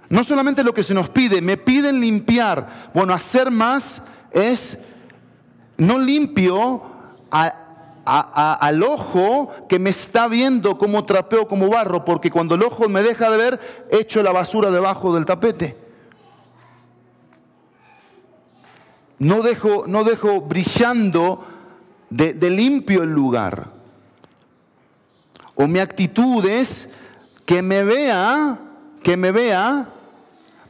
No 0.10 0.24
solamente 0.24 0.64
lo 0.64 0.74
que 0.74 0.84
se 0.84 0.94
nos 0.94 1.10
pide, 1.10 1.42
me 1.42 1.58
piden 1.58 2.00
limpiar. 2.00 2.92
Bueno, 2.94 3.14
hacer 3.14 3.52
más 3.52 4.02
es 4.32 4.78
no 5.78 5.98
limpio 6.00 6.84
al 7.32 8.84
ojo 8.84 9.52
que 9.68 9.80
me 9.80 9.90
está 9.90 10.28
viendo 10.28 10.78
como 10.78 11.06
trapeo, 11.06 11.48
como 11.48 11.70
barro, 11.70 12.06
porque 12.06 12.30
cuando 12.30 12.56
el 12.56 12.64
ojo 12.64 12.88
me 12.88 13.02
deja 13.02 13.30
de 13.30 13.38
ver, 13.38 13.60
echo 13.90 14.22
la 14.22 14.32
basura 14.32 14.70
debajo 14.70 15.14
del 15.14 15.26
tapete. 15.26 15.76
No 19.18 19.42
dejo, 19.42 19.86
no 19.88 20.04
dejo 20.04 20.42
brillando 20.42 21.46
de, 22.10 22.34
de 22.34 22.50
limpio 22.50 23.02
el 23.04 23.10
lugar. 23.10 23.75
O 25.56 25.68
mi 25.68 25.80
actitud 25.80 26.46
es 26.46 26.90
que 27.46 27.62
me 27.62 27.84
vea, 27.84 28.60
que 29.02 29.16
me 29.16 29.32
vea 29.32 29.90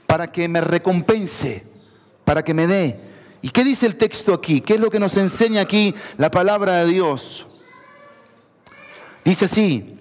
para 0.06 0.32
que 0.32 0.48
me 0.48 0.62
recompense, 0.62 1.66
para 2.24 2.44
que 2.44 2.54
me 2.54 2.68
dé. 2.68 3.00
¿Y 3.42 3.50
qué 3.50 3.64
dice 3.64 3.86
el 3.86 3.96
texto 3.96 4.34
aquí? 4.34 4.62
¿Qué 4.62 4.76
es 4.76 4.80
lo 4.80 4.90
que 4.90 5.00
nos 5.00 5.18
enseña 5.18 5.62
aquí 5.62 5.94
la 6.18 6.32
palabra 6.32 6.78
de 6.78 6.92
Dios? 6.92 7.48
Dice 9.24 9.46
así, 9.46 9.98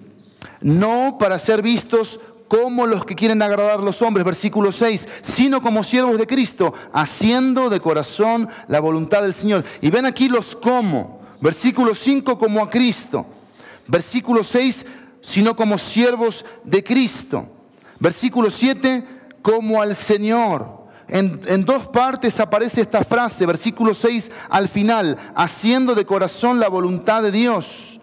no 0.61 1.17
para 1.19 1.39
ser 1.39 1.61
vistos 1.61 2.19
como 2.47 2.85
los 2.85 3.05
que 3.05 3.15
quieren 3.15 3.41
agradar 3.41 3.79
a 3.79 3.83
los 3.83 4.01
hombres, 4.01 4.25
versículo 4.25 4.71
6, 4.71 5.07
sino 5.21 5.61
como 5.61 5.83
siervos 5.83 6.17
de 6.17 6.27
Cristo, 6.27 6.73
haciendo 6.93 7.69
de 7.69 7.79
corazón 7.79 8.47
la 8.67 8.79
voluntad 8.79 9.23
del 9.23 9.33
Señor. 9.33 9.63
Y 9.81 9.89
ven 9.89 10.05
aquí 10.05 10.29
los 10.29 10.55
como, 10.55 11.21
versículo 11.41 11.95
5 11.95 12.37
como 12.37 12.63
a 12.63 12.69
Cristo, 12.69 13.25
versículo 13.87 14.43
6, 14.43 14.85
sino 15.21 15.55
como 15.55 15.77
siervos 15.77 16.45
de 16.63 16.83
Cristo, 16.83 17.47
versículo 17.99 18.51
7, 18.51 19.03
como 19.41 19.81
al 19.81 19.95
Señor. 19.95 20.85
En, 21.07 21.65
dos 21.65 21.87
partes 21.87 22.39
aparece 22.39 22.81
esta 22.81 23.03
frase, 23.03 23.45
versículo 23.45 23.93
6 23.93 24.31
al 24.49 24.67
final, 24.67 25.17
haciendo 25.35 25.93
de 25.93 26.05
corazón 26.05 26.59
la 26.59 26.67
voluntad 26.67 27.21
de 27.21 27.31
Dios. 27.31 27.99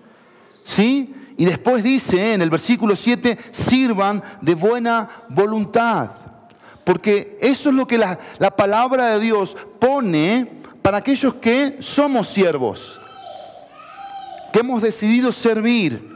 ¿Sí? 0.63 1.15
Y 1.37 1.45
después 1.45 1.83
dice 1.83 2.35
en 2.35 2.43
el 2.43 2.51
versículo 2.51 2.95
7, 2.95 3.37
sirvan 3.51 4.23
de 4.41 4.55
buena 4.55 5.09
voluntad. 5.29 6.13
Porque 6.85 7.39
eso 7.41 7.71
es 7.71 7.75
lo 7.75 7.87
que 7.87 7.99
la, 7.99 8.19
la 8.39 8.55
palabra 8.55 9.07
de 9.07 9.21
Dios 9.21 9.57
pone 9.81 10.63
para 10.83 10.99
aquellos 10.99 11.35
que 11.35 11.79
somos 11.81 12.29
siervos, 12.29 13.01
que 14.53 14.61
hemos 14.61 14.83
decidido 14.83 15.33
servir, 15.33 16.13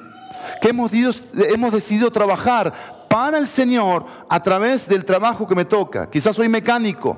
que 0.60 0.68
hemos, 0.68 1.72
decidido 1.72 2.10
trabajar 2.10 2.72
para 3.08 3.38
el 3.38 3.48
Señor 3.48 4.04
a 4.28 4.42
través 4.42 4.86
del 4.88 5.04
trabajo 5.04 5.46
que 5.46 5.54
me 5.54 5.64
toca. 5.64 6.10
Quizás 6.10 6.36
soy 6.36 6.48
mecánico, 6.48 7.16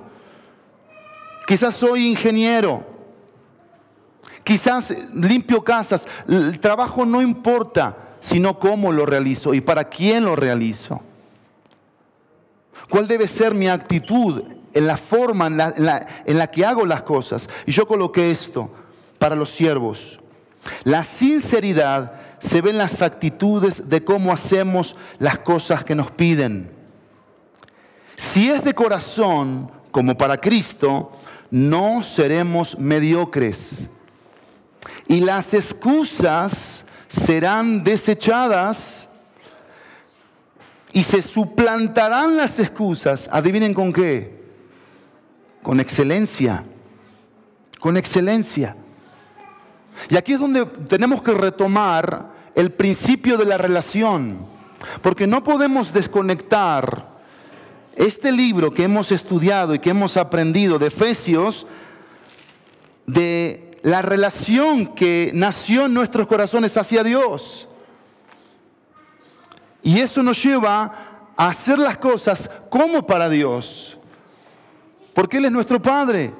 quizás 1.46 1.74
soy 1.74 2.06
ingeniero, 2.06 2.86
quizás 4.44 4.94
limpio 5.12 5.62
casas. 5.62 6.06
El 6.28 6.60
trabajo 6.60 7.04
no 7.04 7.20
importa, 7.20 7.96
sino 8.20 8.58
cómo 8.58 8.92
lo 8.92 9.04
realizo 9.04 9.54
y 9.54 9.60
para 9.60 9.84
quién 9.84 10.24
lo 10.24 10.36
realizo. 10.36 11.00
¿Cuál 12.88 13.08
debe 13.08 13.26
ser 13.26 13.54
mi 13.54 13.68
actitud 13.68 14.42
en 14.72 14.86
la 14.86 14.96
forma 14.96 15.48
en 15.48 16.38
la 16.38 16.46
que 16.46 16.64
hago 16.64 16.86
las 16.86 17.02
cosas? 17.02 17.48
Y 17.66 17.72
yo 17.72 17.86
coloqué 17.86 18.30
esto 18.30 18.70
para 19.18 19.34
los 19.34 19.50
siervos. 19.50 20.20
La 20.84 21.04
sinceridad 21.04 22.20
se 22.38 22.60
ven 22.60 22.78
las 22.78 23.02
actitudes 23.02 23.88
de 23.88 24.04
cómo 24.04 24.32
hacemos 24.32 24.96
las 25.18 25.38
cosas 25.40 25.84
que 25.84 25.94
nos 25.94 26.10
piden. 26.10 26.70
Si 28.16 28.50
es 28.50 28.64
de 28.64 28.74
corazón, 28.74 29.70
como 29.90 30.16
para 30.16 30.36
Cristo, 30.38 31.12
no 31.50 32.02
seremos 32.02 32.78
mediocres. 32.78 33.88
Y 35.06 35.20
las 35.20 35.54
excusas 35.54 36.84
serán 37.08 37.82
desechadas 37.82 39.08
y 40.92 41.02
se 41.02 41.22
suplantarán 41.22 42.36
las 42.36 42.58
excusas. 42.58 43.28
Adivinen 43.32 43.74
con 43.74 43.92
qué. 43.92 44.38
Con 45.62 45.80
excelencia. 45.80 46.64
Con 47.80 47.96
excelencia. 47.96 48.76
Y 50.08 50.16
aquí 50.16 50.32
es 50.34 50.40
donde 50.40 50.66
tenemos 50.66 51.22
que 51.22 51.32
retomar 51.32 52.32
el 52.54 52.72
principio 52.72 53.36
de 53.36 53.44
la 53.44 53.58
relación, 53.58 54.46
porque 55.02 55.26
no 55.26 55.44
podemos 55.44 55.92
desconectar 55.92 57.18
este 57.94 58.30
libro 58.30 58.72
que 58.72 58.84
hemos 58.84 59.10
estudiado 59.12 59.74
y 59.74 59.78
que 59.78 59.90
hemos 59.90 60.16
aprendido 60.16 60.78
de 60.78 60.86
Efesios 60.86 61.66
de 63.06 63.68
la 63.82 64.02
relación 64.02 64.94
que 64.94 65.30
nació 65.34 65.86
en 65.86 65.94
nuestros 65.94 66.26
corazones 66.26 66.76
hacia 66.76 67.02
Dios. 67.02 67.66
Y 69.82 70.00
eso 70.00 70.22
nos 70.22 70.42
lleva 70.42 71.32
a 71.36 71.48
hacer 71.48 71.78
las 71.78 71.96
cosas 71.98 72.50
como 72.68 73.06
para 73.06 73.28
Dios, 73.28 73.98
porque 75.14 75.38
Él 75.38 75.46
es 75.46 75.52
nuestro 75.52 75.80
Padre. 75.80 76.34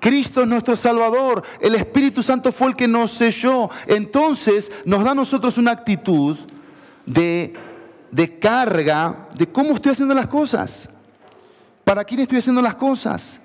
Cristo 0.00 0.42
es 0.42 0.48
nuestro 0.48 0.76
Salvador, 0.76 1.42
el 1.60 1.74
Espíritu 1.74 2.22
Santo 2.22 2.52
fue 2.52 2.68
el 2.68 2.76
que 2.76 2.86
nos 2.86 3.12
selló. 3.12 3.68
Entonces 3.86 4.70
nos 4.84 5.04
da 5.04 5.10
a 5.10 5.14
nosotros 5.14 5.58
una 5.58 5.72
actitud 5.72 6.36
de, 7.04 7.54
de 8.10 8.38
carga 8.38 9.28
de 9.34 9.46
cómo 9.48 9.74
estoy 9.74 9.92
haciendo 9.92 10.14
las 10.14 10.28
cosas, 10.28 10.88
para 11.84 12.04
quién 12.04 12.20
estoy 12.20 12.38
haciendo 12.38 12.62
las 12.62 12.76
cosas. 12.76 13.40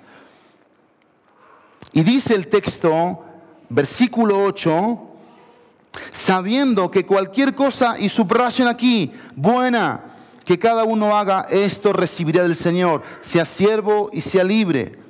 Y 1.92 2.02
dice 2.02 2.34
el 2.34 2.48
texto, 2.48 3.24
versículo 3.68 4.44
8, 4.44 5.00
sabiendo 6.12 6.90
que 6.90 7.06
cualquier 7.06 7.54
cosa, 7.54 7.98
y 7.98 8.08
subrayen 8.08 8.66
aquí, 8.66 9.12
buena, 9.34 10.04
que 10.44 10.58
cada 10.58 10.84
uno 10.84 11.16
haga 11.16 11.46
esto 11.50 11.92
recibirá 11.92 12.42
del 12.42 12.56
Señor, 12.56 13.02
sea 13.22 13.44
siervo 13.44 14.10
y 14.12 14.20
sea 14.20 14.44
libre 14.44 15.03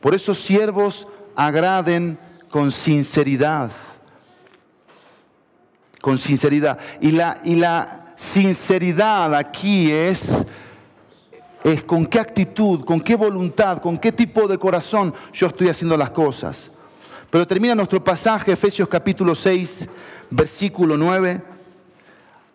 por 0.00 0.14
eso 0.14 0.34
siervos 0.34 1.06
agraden 1.36 2.18
con 2.50 2.70
sinceridad. 2.72 3.70
con 6.00 6.16
sinceridad. 6.16 6.78
Y 7.00 7.10
la, 7.10 7.40
y 7.44 7.56
la 7.56 8.14
sinceridad 8.16 9.34
aquí 9.34 9.92
es, 9.92 10.46
es 11.62 11.82
con 11.82 12.06
qué 12.06 12.18
actitud, 12.18 12.84
con 12.86 13.02
qué 13.02 13.16
voluntad, 13.16 13.82
con 13.82 13.98
qué 13.98 14.10
tipo 14.10 14.48
de 14.48 14.56
corazón 14.56 15.12
yo 15.32 15.48
estoy 15.48 15.68
haciendo 15.68 15.96
las 15.98 16.10
cosas. 16.10 16.70
Pero 17.28 17.46
termina 17.46 17.74
nuestro 17.74 18.02
pasaje, 18.02 18.52
Efesios 18.52 18.88
capítulo 18.88 19.34
6, 19.34 19.88
versículo 20.30 20.96
9. 20.96 21.42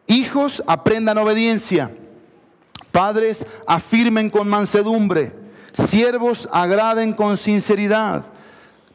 Hijos, 0.08 0.64
aprendan 0.66 1.18
obediencia. 1.20 1.92
Padres, 2.92 3.46
afirmen 3.68 4.30
con 4.30 4.48
mansedumbre. 4.48 5.45
Siervos, 5.78 6.48
agraden 6.52 7.14
con 7.14 7.38
sinceridad. 7.38 8.26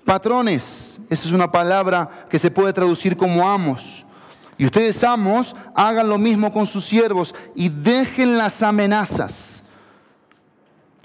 Patrones, 0.05 1.01
esa 1.11 1.28
es 1.28 1.33
una 1.33 1.53
palabra 1.53 2.26
que 2.28 2.39
se 2.39 2.51
puede 2.51 2.72
traducir 2.72 3.16
como 3.16 3.49
amos. 3.49 4.07
Y 4.57 4.66
ustedes 4.66 5.03
amos, 5.05 5.55
hagan 5.74 6.09
lo 6.09 6.18
mismo 6.18 6.53
con 6.53 6.66
sus 6.66 6.85
siervos 6.85 7.35
y 7.55 7.68
dejen 7.68 8.37
las 8.37 8.62
amenazas, 8.62 9.62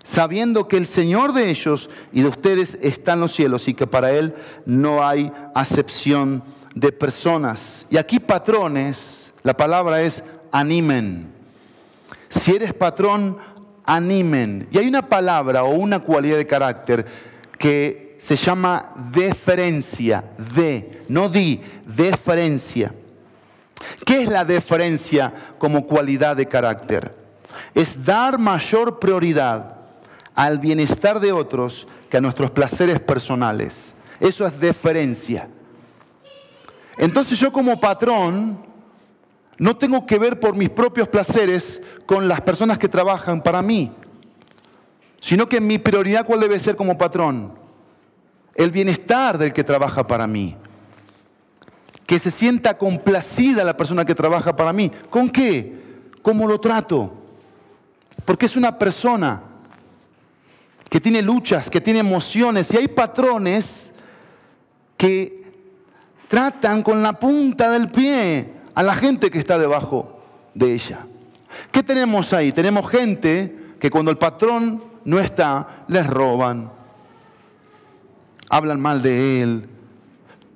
sabiendo 0.04 0.68
que 0.68 0.78
el 0.78 0.86
Señor 0.86 1.34
de 1.34 1.50
ellos 1.50 1.90
y 2.12 2.22
de 2.22 2.28
ustedes 2.28 2.78
está 2.82 3.14
en 3.14 3.22
los 3.22 3.34
cielos 3.34 3.68
y 3.68 3.74
que 3.74 3.88
para 3.88 4.12
Él 4.12 4.36
no 4.66 5.06
hay 5.06 5.32
acepción 5.54 6.44
de 6.74 6.92
personas. 6.92 7.86
Y 7.90 7.98
aquí 7.98 8.20
patrones, 8.20 9.34
la 9.44 9.56
palabra 9.56 10.02
es 10.02 10.24
animen. 10.52 11.34
Si 12.30 12.54
eres 12.54 12.74
patrón, 12.74 13.38
animen. 13.86 14.68
Y 14.72 14.78
hay 14.78 14.88
una 14.88 15.08
palabra 15.08 15.64
o 15.64 15.70
una 15.70 16.00
cualidad 16.00 16.38
de 16.38 16.48
carácter 16.48 17.06
que 17.58 18.16
se 18.18 18.36
llama 18.36 18.94
deferencia, 19.12 20.24
de, 20.56 21.04
no 21.08 21.30
di, 21.30 21.62
deferencia. 21.86 22.94
¿Qué 24.06 24.24
es 24.24 24.30
la 24.30 24.46
deferencia 24.46 25.34
como 25.58 25.86
cualidad 25.86 26.36
de 26.36 26.48
carácter? 26.48 27.16
Es 27.74 28.04
dar 28.04 28.40
mayor 28.40 29.00
prioridad 29.00 29.76
al 30.34 30.60
bienestar 30.60 31.20
de 31.20 31.32
otros 31.32 31.88
que 32.10 32.18
a 32.18 32.22
nuestros 32.22 32.52
placeres 32.52 33.00
personales. 33.00 33.96
Eso 34.20 34.46
es 34.46 34.60
deferencia. 34.60 35.50
Entonces 36.98 37.40
yo 37.40 37.52
como 37.52 37.80
patrón 37.80 38.66
no 39.58 39.78
tengo 39.78 40.06
que 40.06 40.20
ver 40.20 40.39
por 40.39 40.56
mis 40.56 40.70
propios 40.70 41.08
placeres 41.08 41.82
con 42.06 42.28
las 42.28 42.41
personas 42.41 42.78
que 42.78 42.89
trabajan 42.89 43.41
para 43.41 43.62
mí, 43.62 43.91
sino 45.20 45.47
que 45.47 45.62
mi 45.62 45.78
prioridad 45.78 46.26
cuál 46.26 46.41
debe 46.41 46.60
ser 46.60 46.76
como 46.76 46.97
patrón? 46.97 47.53
El 48.53 48.72
bienestar 48.72 49.38
del 49.38 49.53
que 49.53 49.64
trabaja 49.64 50.06
para 50.06 50.28
mí. 50.28 50.56
Que 52.06 52.20
se 52.20 52.32
sienta 52.32 52.78
complacida 52.78 53.64
la 53.64 53.76
persona 53.76 54.06
que 54.06 54.16
trabaja 54.16 54.56
para 54.56 54.72
mí. 54.72 54.91
¿Con 55.10 55.30
qué? 55.30 55.82
¿Cómo 56.22 56.47
lo 56.47 56.60
trato? 56.60 57.12
Porque 58.24 58.45
es 58.45 58.56
una 58.56 58.78
persona 58.78 59.41
que 60.89 61.01
tiene 61.01 61.22
luchas, 61.22 61.70
que 61.70 61.82
tiene 61.82 61.99
emociones 61.99 62.74
y 62.74 62.78
hay 62.78 62.88
patrones 62.88 63.91
que 64.95 65.43
tratan 66.28 66.84
con 66.84 67.01
la 67.01 67.14
punta 67.20 67.70
del 67.72 67.89
pie 67.89 68.55
a 68.76 68.84
la 68.84 68.94
gente 68.94 69.32
que 69.32 69.40
está 69.40 69.58
debajo 69.58 70.20
de 70.54 70.74
ella. 70.74 71.08
¿Qué 71.72 71.82
tenemos 71.82 72.34
ahí? 72.34 72.52
Tenemos 72.52 72.90
gente 72.90 73.74
que 73.80 73.90
cuando 73.90 74.12
el 74.12 74.18
patrón 74.18 74.84
no 75.06 75.20
está, 75.20 75.86
les 75.88 76.06
roban, 76.06 76.72
hablan 78.50 78.80
mal 78.80 79.02
de 79.02 79.42
él, 79.42 79.70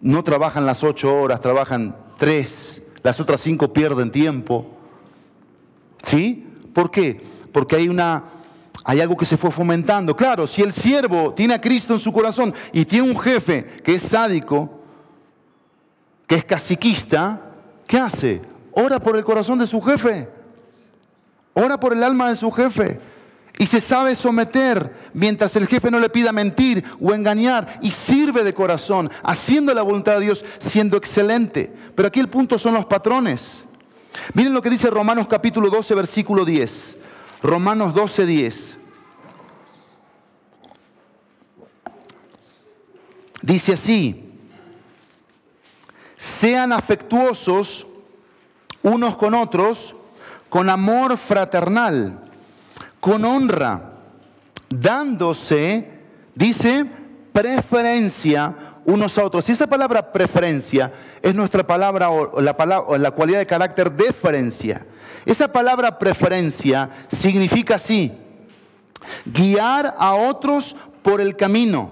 no 0.02 0.24
trabajan 0.24 0.66
las 0.66 0.84
ocho 0.84 1.14
horas, 1.14 1.42
trabajan 1.42 1.96
tres, 2.18 2.82
las 3.02 3.20
otras 3.20 3.42
cinco 3.42 3.72
pierden 3.72 4.12
tiempo. 4.12 4.66
¿Sí? 6.04 6.46
¿Por 6.74 6.92
qué? 6.92 7.22
Porque 7.52 7.78
hay 7.78 7.90
una 7.90 8.24
hay 8.86 9.02
algo 9.02 9.16
que 9.16 9.26
se 9.26 9.38
fue 9.38 9.52
fomentando. 9.52 10.16
Claro, 10.16 10.48
si 10.48 10.64
el 10.64 10.74
siervo 10.74 11.34
tiene 11.34 11.54
a 11.54 11.62
Cristo 11.62 11.94
en 11.94 12.00
su 12.00 12.12
corazón 12.12 12.54
y 12.72 12.86
tiene 12.86 13.10
un 13.10 13.20
jefe 13.20 13.64
que 13.84 13.96
es 13.96 14.04
sádico, 14.04 14.82
que 16.26 16.36
es 16.36 16.46
caciquista, 16.46 17.49
¿qué 17.90 17.98
hace? 17.98 18.40
Ora 18.72 19.00
por 19.00 19.18
el 19.18 19.26
corazón 19.26 19.58
de 19.58 19.66
su 19.66 19.82
jefe. 19.82 20.30
Ora 21.56 21.80
por 21.80 21.92
el 21.92 22.04
alma 22.04 22.30
de 22.30 22.36
su 22.36 22.52
jefe. 22.52 23.02
Y 23.58 23.66
se 23.66 23.82
sabe 23.82 24.16
someter 24.16 25.10
mientras 25.14 25.56
el 25.56 25.68
jefe 25.68 25.90
no 25.90 26.00
le 26.00 26.10
pida 26.10 26.32
mentir 26.32 26.84
o 27.02 27.14
engañar. 27.16 27.80
Y 27.82 27.90
sirve 27.90 28.44
de 28.44 28.54
corazón, 28.54 29.10
haciendo 29.24 29.74
la 29.74 29.82
voluntad 29.82 30.14
de 30.20 30.26
Dios, 30.26 30.46
siendo 30.60 30.98
excelente. 30.98 31.74
Pero 31.96 32.08
aquí 32.08 32.20
el 32.20 32.30
punto 32.30 32.60
son 32.60 32.76
los 32.76 32.86
patrones. 32.86 33.66
Miren 34.36 34.54
lo 34.54 34.62
que 34.62 34.70
dice 34.70 34.92
Romanos 34.92 35.28
capítulo 35.28 35.72
12, 35.72 35.96
versículo 35.96 36.46
10. 36.46 36.98
Romanos 37.42 37.96
12, 37.96 38.26
10. 38.28 38.78
Dice 43.42 43.74
así, 43.74 44.29
sean 46.20 46.74
afectuosos 46.74 47.88
unos 48.84 49.16
con 49.16 49.34
otros, 49.34 49.96
con 50.50 50.70
amor 50.70 51.18
fraternal, 51.18 52.20
con 53.00 53.24
honra, 53.24 53.94
dándose, 54.70 55.90
dice, 56.36 56.86
preferencia 57.32 58.54
unos 58.84 59.18
a 59.18 59.24
otros. 59.24 59.48
Y 59.48 59.54
esa 59.54 59.68
palabra 59.68 60.12
preferencia 60.12 60.92
es 61.22 61.34
nuestra 61.34 61.66
palabra 61.66 62.10
o 62.10 62.42
la, 62.42 62.58
palabra, 62.58 62.90
o 62.90 62.98
la 62.98 63.12
cualidad 63.12 63.40
de 63.40 63.48
carácter 63.48 63.90
deferencia. 63.90 64.86
Esa 65.26 65.50
palabra 65.50 65.98
preferencia 65.98 66.90
significa 67.08 67.76
así, 67.76 68.12
guiar 69.26 69.96
a 69.98 70.16
otros 70.16 70.76
por 71.02 71.22
el 71.22 71.38
camino. 71.38 71.92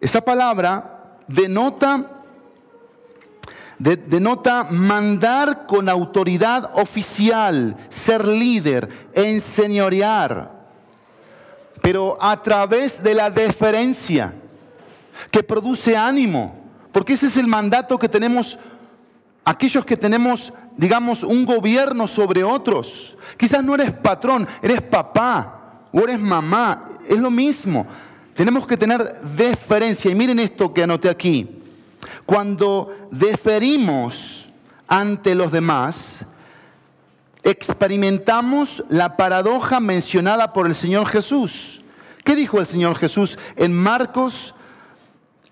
Esa 0.00 0.20
palabra 0.20 1.16
denota 1.26 2.17
denota 3.78 4.64
mandar 4.70 5.66
con 5.66 5.88
autoridad 5.88 6.70
oficial, 6.74 7.76
ser 7.88 8.26
líder, 8.26 8.88
enseñorear, 9.12 10.50
pero 11.80 12.18
a 12.20 12.42
través 12.42 13.02
de 13.02 13.14
la 13.14 13.30
deferencia 13.30 14.34
que 15.30 15.42
produce 15.42 15.96
ánimo, 15.96 16.56
porque 16.92 17.12
ese 17.12 17.26
es 17.26 17.36
el 17.36 17.46
mandato 17.46 17.98
que 17.98 18.08
tenemos 18.08 18.58
aquellos 19.48 19.84
que 19.84 19.96
tenemos, 19.96 20.52
digamos, 20.76 21.22
un 21.22 21.46
gobierno 21.46 22.06
sobre 22.06 22.44
otros. 22.44 23.16
Quizás 23.36 23.64
no 23.64 23.74
eres 23.74 23.92
patrón, 23.92 24.46
eres 24.60 24.82
papá 24.82 25.86
o 25.90 26.00
eres 26.00 26.20
mamá, 26.20 26.88
es 27.08 27.18
lo 27.18 27.30
mismo. 27.30 27.86
Tenemos 28.34 28.66
que 28.66 28.76
tener 28.76 29.20
deferencia. 29.22 30.10
Y 30.10 30.14
miren 30.14 30.38
esto 30.38 30.72
que 30.72 30.82
anoté 30.82 31.08
aquí. 31.08 31.57
Cuando 32.28 33.08
deferimos 33.10 34.50
ante 34.86 35.34
los 35.34 35.50
demás, 35.50 36.26
experimentamos 37.42 38.84
la 38.90 39.16
paradoja 39.16 39.80
mencionada 39.80 40.52
por 40.52 40.66
el 40.66 40.74
Señor 40.74 41.06
Jesús. 41.06 41.82
¿Qué 42.24 42.36
dijo 42.36 42.60
el 42.60 42.66
Señor 42.66 42.96
Jesús 42.96 43.38
en 43.56 43.72
Marcos 43.72 44.54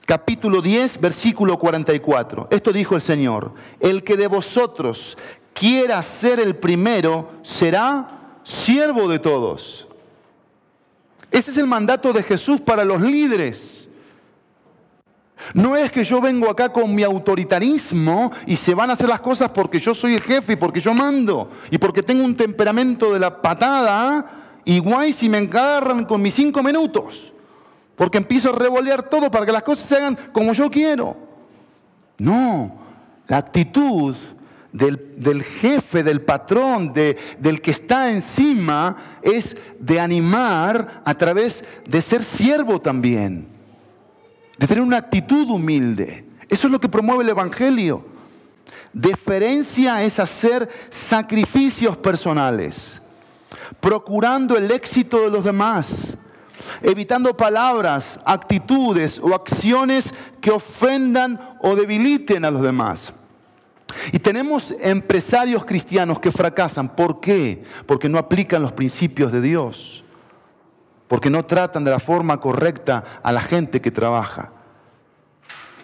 capítulo 0.04 0.60
10, 0.60 1.00
versículo 1.00 1.58
44? 1.58 2.48
Esto 2.50 2.74
dijo 2.74 2.94
el 2.94 3.00
Señor, 3.00 3.54
el 3.80 4.04
que 4.04 4.18
de 4.18 4.26
vosotros 4.26 5.16
quiera 5.54 6.02
ser 6.02 6.40
el 6.40 6.56
primero 6.56 7.30
será 7.40 8.36
siervo 8.42 9.08
de 9.08 9.18
todos. 9.18 9.88
Ese 11.30 11.52
es 11.52 11.56
el 11.56 11.66
mandato 11.66 12.12
de 12.12 12.22
Jesús 12.22 12.60
para 12.60 12.84
los 12.84 13.00
líderes. 13.00 13.85
No 15.54 15.76
es 15.76 15.92
que 15.92 16.04
yo 16.04 16.20
vengo 16.20 16.50
acá 16.50 16.70
con 16.70 16.94
mi 16.94 17.02
autoritarismo 17.02 18.32
y 18.46 18.56
se 18.56 18.74
van 18.74 18.90
a 18.90 18.94
hacer 18.94 19.08
las 19.08 19.20
cosas 19.20 19.50
porque 19.50 19.78
yo 19.78 19.94
soy 19.94 20.14
el 20.14 20.20
jefe 20.20 20.54
y 20.54 20.56
porque 20.56 20.80
yo 20.80 20.94
mando 20.94 21.50
y 21.70 21.78
porque 21.78 22.02
tengo 22.02 22.24
un 22.24 22.36
temperamento 22.36 23.12
de 23.12 23.20
la 23.20 23.40
patada 23.40 24.26
y 24.64 24.78
guay 24.78 25.12
si 25.12 25.28
me 25.28 25.38
agarran 25.38 26.04
con 26.04 26.20
mis 26.20 26.34
cinco 26.34 26.62
minutos. 26.62 27.32
Porque 27.94 28.18
empiezo 28.18 28.50
a 28.50 28.58
revolear 28.58 29.08
todo 29.08 29.30
para 29.30 29.46
que 29.46 29.52
las 29.52 29.62
cosas 29.62 29.88
se 29.88 29.96
hagan 29.96 30.18
como 30.32 30.52
yo 30.52 30.70
quiero. 30.70 31.16
No, 32.18 32.76
la 33.26 33.38
actitud 33.38 34.16
del, 34.72 35.42
jefe, 35.42 36.02
del 36.02 36.20
patrón, 36.20 36.92
del 36.92 37.60
que 37.62 37.70
está 37.70 38.10
encima 38.10 38.96
es 39.22 39.56
de 39.78 40.00
animar 40.00 41.02
a 41.04 41.14
través 41.14 41.64
de 41.88 42.02
ser 42.02 42.22
siervo 42.22 42.80
también 42.80 43.55
de 44.58 44.66
tener 44.66 44.82
una 44.82 44.98
actitud 44.98 45.48
humilde. 45.50 46.24
Eso 46.48 46.68
es 46.68 46.72
lo 46.72 46.80
que 46.80 46.88
promueve 46.88 47.24
el 47.24 47.30
Evangelio. 47.30 48.04
Deferencia 48.92 50.02
es 50.02 50.18
hacer 50.18 50.68
sacrificios 50.88 51.96
personales, 51.98 53.02
procurando 53.80 54.56
el 54.56 54.70
éxito 54.70 55.20
de 55.20 55.30
los 55.30 55.44
demás, 55.44 56.16
evitando 56.82 57.36
palabras, 57.36 58.18
actitudes 58.24 59.18
o 59.18 59.34
acciones 59.34 60.14
que 60.40 60.50
ofendan 60.50 61.58
o 61.60 61.76
debiliten 61.76 62.44
a 62.44 62.50
los 62.50 62.62
demás. 62.62 63.12
Y 64.12 64.18
tenemos 64.18 64.74
empresarios 64.80 65.64
cristianos 65.64 66.18
que 66.18 66.32
fracasan. 66.32 66.88
¿Por 66.88 67.20
qué? 67.20 67.62
Porque 67.86 68.08
no 68.08 68.18
aplican 68.18 68.62
los 68.62 68.72
principios 68.72 69.30
de 69.30 69.40
Dios. 69.40 70.05
Porque 71.08 71.30
no 71.30 71.44
tratan 71.44 71.84
de 71.84 71.90
la 71.90 71.98
forma 71.98 72.40
correcta 72.40 73.04
a 73.22 73.32
la 73.32 73.40
gente 73.40 73.80
que 73.80 73.90
trabaja. 73.90 74.52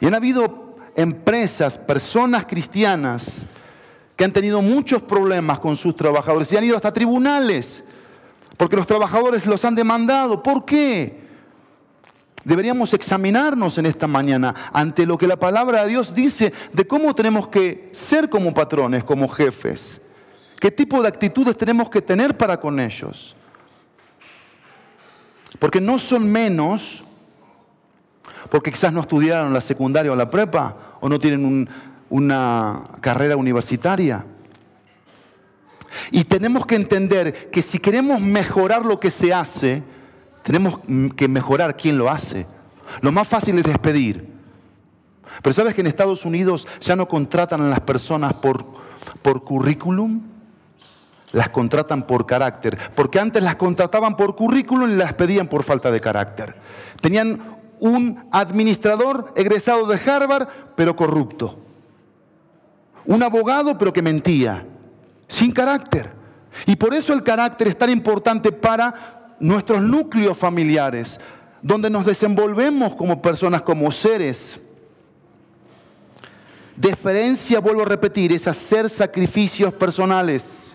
Y 0.00 0.06
han 0.06 0.14
habido 0.14 0.76
empresas, 0.96 1.78
personas 1.78 2.46
cristianas 2.46 3.46
que 4.16 4.24
han 4.24 4.32
tenido 4.32 4.60
muchos 4.62 5.02
problemas 5.02 5.58
con 5.58 5.76
sus 5.76 5.96
trabajadores 5.96 6.52
y 6.52 6.56
han 6.56 6.64
ido 6.64 6.76
hasta 6.76 6.92
tribunales 6.92 7.84
porque 8.62 8.76
los 8.76 8.86
trabajadores 8.86 9.44
los 9.46 9.64
han 9.64 9.74
demandado. 9.74 10.40
¿Por 10.40 10.64
qué? 10.64 11.20
Deberíamos 12.44 12.94
examinarnos 12.94 13.78
en 13.78 13.86
esta 13.86 14.06
mañana 14.06 14.54
ante 14.72 15.04
lo 15.04 15.18
que 15.18 15.26
la 15.26 15.36
palabra 15.36 15.82
de 15.82 15.88
Dios 15.88 16.14
dice 16.14 16.52
de 16.72 16.86
cómo 16.86 17.14
tenemos 17.14 17.48
que 17.48 17.88
ser 17.92 18.28
como 18.28 18.54
patrones, 18.54 19.02
como 19.02 19.28
jefes. 19.28 20.00
¿Qué 20.60 20.70
tipo 20.70 21.02
de 21.02 21.08
actitudes 21.08 21.56
tenemos 21.56 21.90
que 21.90 22.02
tener 22.02 22.36
para 22.36 22.60
con 22.60 22.78
ellos? 22.78 23.34
Porque 25.58 25.80
no 25.80 25.98
son 25.98 26.30
menos, 26.30 27.04
porque 28.50 28.70
quizás 28.70 28.92
no 28.92 29.00
estudiaron 29.00 29.52
la 29.52 29.60
secundaria 29.60 30.12
o 30.12 30.16
la 30.16 30.30
prepa, 30.30 30.76
o 31.00 31.08
no 31.08 31.18
tienen 31.18 31.68
una 32.10 32.82
carrera 33.00 33.36
universitaria. 33.36 34.24
Y 36.10 36.24
tenemos 36.24 36.66
que 36.66 36.76
entender 36.76 37.50
que 37.50 37.62
si 37.62 37.78
queremos 37.78 38.20
mejorar 38.20 38.84
lo 38.84 38.98
que 38.98 39.10
se 39.10 39.32
hace, 39.32 39.82
tenemos 40.42 40.80
que 41.16 41.28
mejorar 41.28 41.76
quién 41.76 41.98
lo 41.98 42.10
hace. 42.10 42.46
Lo 43.00 43.12
más 43.12 43.28
fácil 43.28 43.58
es 43.58 43.64
despedir. 43.64 44.32
Pero 45.42 45.52
sabes 45.52 45.74
que 45.74 45.80
en 45.80 45.86
Estados 45.86 46.24
Unidos 46.24 46.66
ya 46.80 46.96
no 46.96 47.08
contratan 47.08 47.62
a 47.62 47.68
las 47.68 47.80
personas 47.80 48.34
por, 48.34 48.64
por 49.22 49.44
currículum, 49.44 50.31
las 51.32 51.48
contratan 51.48 52.06
por 52.06 52.26
carácter. 52.26 52.78
Porque 52.94 53.18
antes 53.18 53.42
las 53.42 53.56
contrataban 53.56 54.16
por 54.16 54.36
currículum 54.36 54.90
y 54.90 54.94
las 54.94 55.14
pedían 55.14 55.48
por 55.48 55.64
falta 55.64 55.90
de 55.90 56.00
carácter. 56.00 56.54
Tenían 57.00 57.58
un 57.80 58.24
administrador 58.30 59.32
egresado 59.36 59.86
de 59.86 59.98
Harvard, 59.98 60.48
pero 60.76 60.94
corrupto. 60.94 61.58
Un 63.04 63.22
abogado, 63.22 63.76
pero 63.76 63.92
que 63.92 64.02
mentía. 64.02 64.64
Sin 65.26 65.50
carácter. 65.52 66.12
Y 66.66 66.76
por 66.76 66.94
eso 66.94 67.12
el 67.12 67.22
carácter 67.22 67.68
es 67.68 67.78
tan 67.78 67.90
importante 67.90 68.52
para 68.52 69.34
nuestros 69.40 69.82
núcleos 69.82 70.38
familiares, 70.38 71.18
donde 71.60 71.90
nos 71.90 72.06
desenvolvemos 72.06 72.94
como 72.94 73.20
personas, 73.20 73.62
como 73.62 73.90
seres. 73.90 74.60
Deferencia, 76.76 77.58
vuelvo 77.60 77.82
a 77.82 77.86
repetir, 77.86 78.32
es 78.32 78.46
hacer 78.46 78.88
sacrificios 78.88 79.72
personales. 79.74 80.71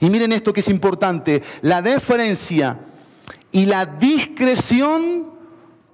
Y 0.00 0.10
miren 0.10 0.32
esto 0.32 0.52
que 0.52 0.60
es 0.60 0.68
importante, 0.68 1.42
la 1.62 1.82
deferencia 1.82 2.78
y 3.52 3.66
la 3.66 3.86
discreción 3.86 5.30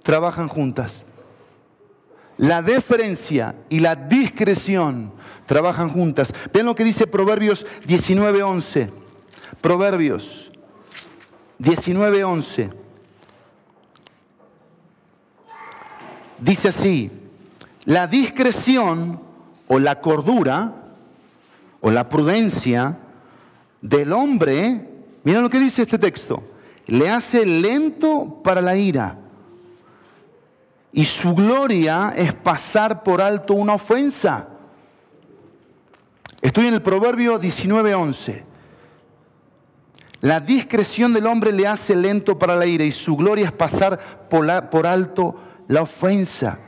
trabajan 0.01 0.47
juntas. 0.47 1.05
La 2.37 2.61
deferencia 2.61 3.55
y 3.69 3.79
la 3.79 3.95
discreción 3.95 5.13
trabajan 5.45 5.89
juntas. 5.89 6.33
Vean 6.51 6.65
lo 6.65 6.75
que 6.75 6.83
dice 6.83 7.07
Proverbios 7.07 7.65
19:11. 7.85 8.89
Proverbios 9.61 10.51
19:11. 11.59 12.73
Dice 16.39 16.67
así, 16.69 17.11
la 17.85 18.07
discreción 18.07 19.21
o 19.67 19.79
la 19.79 20.01
cordura 20.01 20.73
o 21.79 21.91
la 21.91 22.09
prudencia 22.09 22.97
del 23.83 24.13
hombre, 24.13 24.87
mira 25.25 25.41
lo 25.41 25.49
que 25.49 25.59
dice 25.59 25.81
este 25.81 25.99
texto, 25.99 26.41
le 26.87 27.09
hace 27.09 27.45
lento 27.45 28.39
para 28.41 28.61
la 28.61 28.75
ira. 28.77 29.19
Y 30.93 31.03
su 31.05 31.35
gloria 31.35 32.13
es 32.15 32.33
pasar 32.33 33.03
por 33.03 33.21
alto 33.21 33.53
una 33.55 33.73
ofensa. 33.73 34.47
Estoy 36.41 36.67
en 36.67 36.75
el 36.75 36.81
Proverbio 36.81 37.39
19:11. 37.39 38.45
La 40.21 40.39
discreción 40.39 41.13
del 41.13 41.27
hombre 41.27 41.51
le 41.51 41.67
hace 41.67 41.93
lento 41.93 42.39
para 42.39 42.55
la 42.55 42.65
ira 42.65 42.85
y 42.85 42.93
su 42.93 43.17
gloria 43.17 43.45
es 43.47 43.51
pasar 43.51 43.99
por, 44.29 44.87
alto 44.87 45.35
la 45.67 45.81
ofensa. 45.81 46.59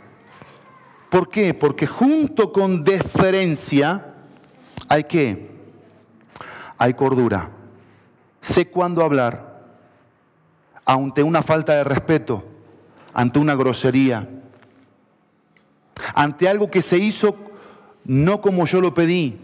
¿Por 1.09 1.29
qué? 1.29 1.53
Porque 1.53 1.87
junto 1.87 2.51
con 2.51 2.83
deferencia 2.83 4.15
hay 4.89 5.05
que, 5.05 5.54
hay 6.77 6.93
cordura. 6.93 7.49
Sé 8.41 8.67
cuándo 8.67 9.03
hablar, 9.03 9.63
ante 10.85 11.23
una 11.23 11.41
falta 11.41 11.73
de 11.73 11.83
respeto, 11.83 12.43
ante 13.13 13.39
una 13.39 13.55
grosería, 13.55 14.29
ante 16.13 16.47
algo 16.47 16.69
que 16.69 16.81
se 16.81 16.97
hizo 16.97 17.35
no 18.03 18.41
como 18.41 18.65
yo 18.65 18.81
lo 18.81 18.93
pedí. 18.93 19.39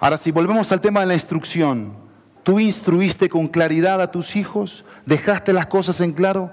Ahora, 0.00 0.16
si 0.16 0.30
volvemos 0.30 0.70
al 0.72 0.80
tema 0.80 1.00
de 1.00 1.06
la 1.06 1.14
instrucción, 1.14 2.04
¿Tú 2.44 2.60
instruiste 2.60 3.30
con 3.30 3.48
claridad 3.48 4.02
a 4.02 4.12
tus 4.12 4.36
hijos? 4.36 4.84
¿Dejaste 5.06 5.54
las 5.54 5.66
cosas 5.66 6.00
en 6.02 6.12
claro? 6.12 6.52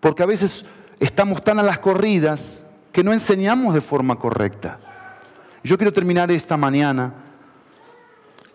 Porque 0.00 0.22
a 0.22 0.26
veces 0.26 0.66
estamos 1.00 1.42
tan 1.42 1.58
a 1.58 1.62
las 1.62 1.78
corridas 1.78 2.62
que 2.92 3.02
no 3.02 3.12
enseñamos 3.14 3.72
de 3.72 3.80
forma 3.80 4.16
correcta. 4.16 4.78
Yo 5.62 5.76
quiero 5.76 5.92
terminar 5.92 6.30
esta 6.30 6.56
mañana 6.56 7.12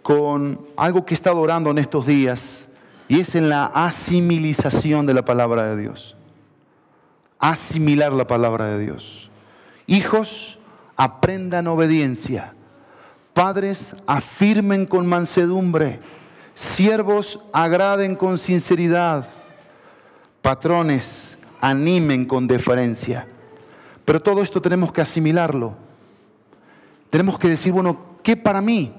con 0.01 0.59
algo 0.75 1.05
que 1.05 1.13
he 1.13 1.15
estado 1.15 1.39
orando 1.39 1.69
en 1.69 1.77
estos 1.77 2.07
días 2.07 2.67
y 3.07 3.19
es 3.19 3.35
en 3.35 3.49
la 3.49 3.65
asimilización 3.65 5.05
de 5.05 5.13
la 5.13 5.23
palabra 5.23 5.67
de 5.67 5.81
Dios. 5.81 6.15
Asimilar 7.37 8.11
la 8.11 8.25
palabra 8.25 8.65
de 8.67 8.79
Dios. 8.79 9.29
Hijos, 9.85 10.57
aprendan 10.95 11.67
obediencia. 11.67 12.55
Padres, 13.35 13.95
afirmen 14.07 14.87
con 14.87 15.05
mansedumbre. 15.05 15.99
Siervos, 16.55 17.39
agraden 17.53 18.15
con 18.15 18.39
sinceridad. 18.39 19.27
Patrones, 20.41 21.37
animen 21.61 22.25
con 22.25 22.47
deferencia. 22.47 23.27
Pero 24.05 24.21
todo 24.21 24.41
esto 24.41 24.59
tenemos 24.59 24.91
que 24.91 25.01
asimilarlo. 25.01 25.84
Tenemos 27.09 27.39
que 27.39 27.49
decir, 27.49 27.71
bueno, 27.71 28.17
¿qué 28.23 28.35
para 28.35 28.61
mí? 28.61 28.93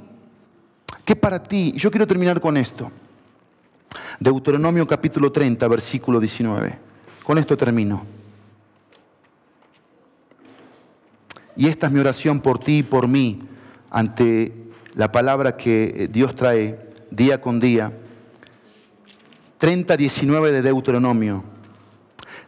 ¿Qué 1.04 1.16
para 1.16 1.42
ti? 1.42 1.72
Yo 1.76 1.90
quiero 1.90 2.06
terminar 2.06 2.40
con 2.40 2.56
esto. 2.56 2.90
Deuteronomio 4.18 4.86
capítulo 4.86 5.30
30, 5.30 5.68
versículo 5.68 6.20
19. 6.20 6.78
Con 7.24 7.38
esto 7.38 7.56
termino. 7.56 8.04
Y 11.56 11.68
esta 11.68 11.86
es 11.86 11.92
mi 11.92 12.00
oración 12.00 12.40
por 12.40 12.58
ti 12.58 12.78
y 12.78 12.82
por 12.82 13.08
mí 13.08 13.40
ante 13.90 14.52
la 14.94 15.10
palabra 15.10 15.56
que 15.56 15.94
eh, 15.96 16.08
Dios 16.08 16.34
trae 16.34 16.90
día 17.10 17.40
con 17.40 17.60
día. 17.60 17.92
30.19 19.60 20.50
de 20.50 20.62
Deuteronomio. 20.62 21.44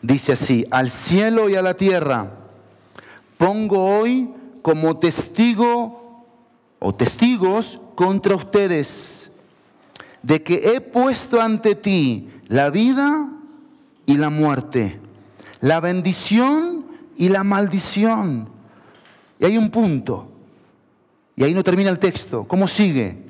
Dice 0.02 0.32
así, 0.32 0.66
al 0.70 0.90
cielo 0.90 1.48
y 1.48 1.56
a 1.56 1.62
la 1.62 1.74
tierra 1.74 2.30
pongo 3.38 3.98
hoy 3.98 4.30
como 4.68 4.98
testigo 4.98 6.26
o 6.78 6.94
testigos 6.94 7.80
contra 7.94 8.34
ustedes 8.34 9.30
de 10.22 10.42
que 10.42 10.74
he 10.74 10.82
puesto 10.82 11.40
ante 11.40 11.74
ti 11.74 12.28
la 12.48 12.68
vida 12.68 13.30
y 14.04 14.18
la 14.18 14.28
muerte, 14.28 15.00
la 15.62 15.80
bendición 15.80 16.84
y 17.16 17.30
la 17.30 17.44
maldición. 17.44 18.50
Y 19.40 19.46
hay 19.46 19.56
un 19.56 19.70
punto. 19.70 20.30
Y 21.34 21.44
ahí 21.44 21.54
no 21.54 21.64
termina 21.64 21.88
el 21.88 21.98
texto. 21.98 22.44
¿Cómo 22.46 22.68
sigue? 22.68 23.24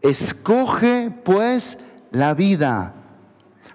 Escoge 0.00 1.10
pues 1.10 1.78
la 2.12 2.32
vida 2.32 2.94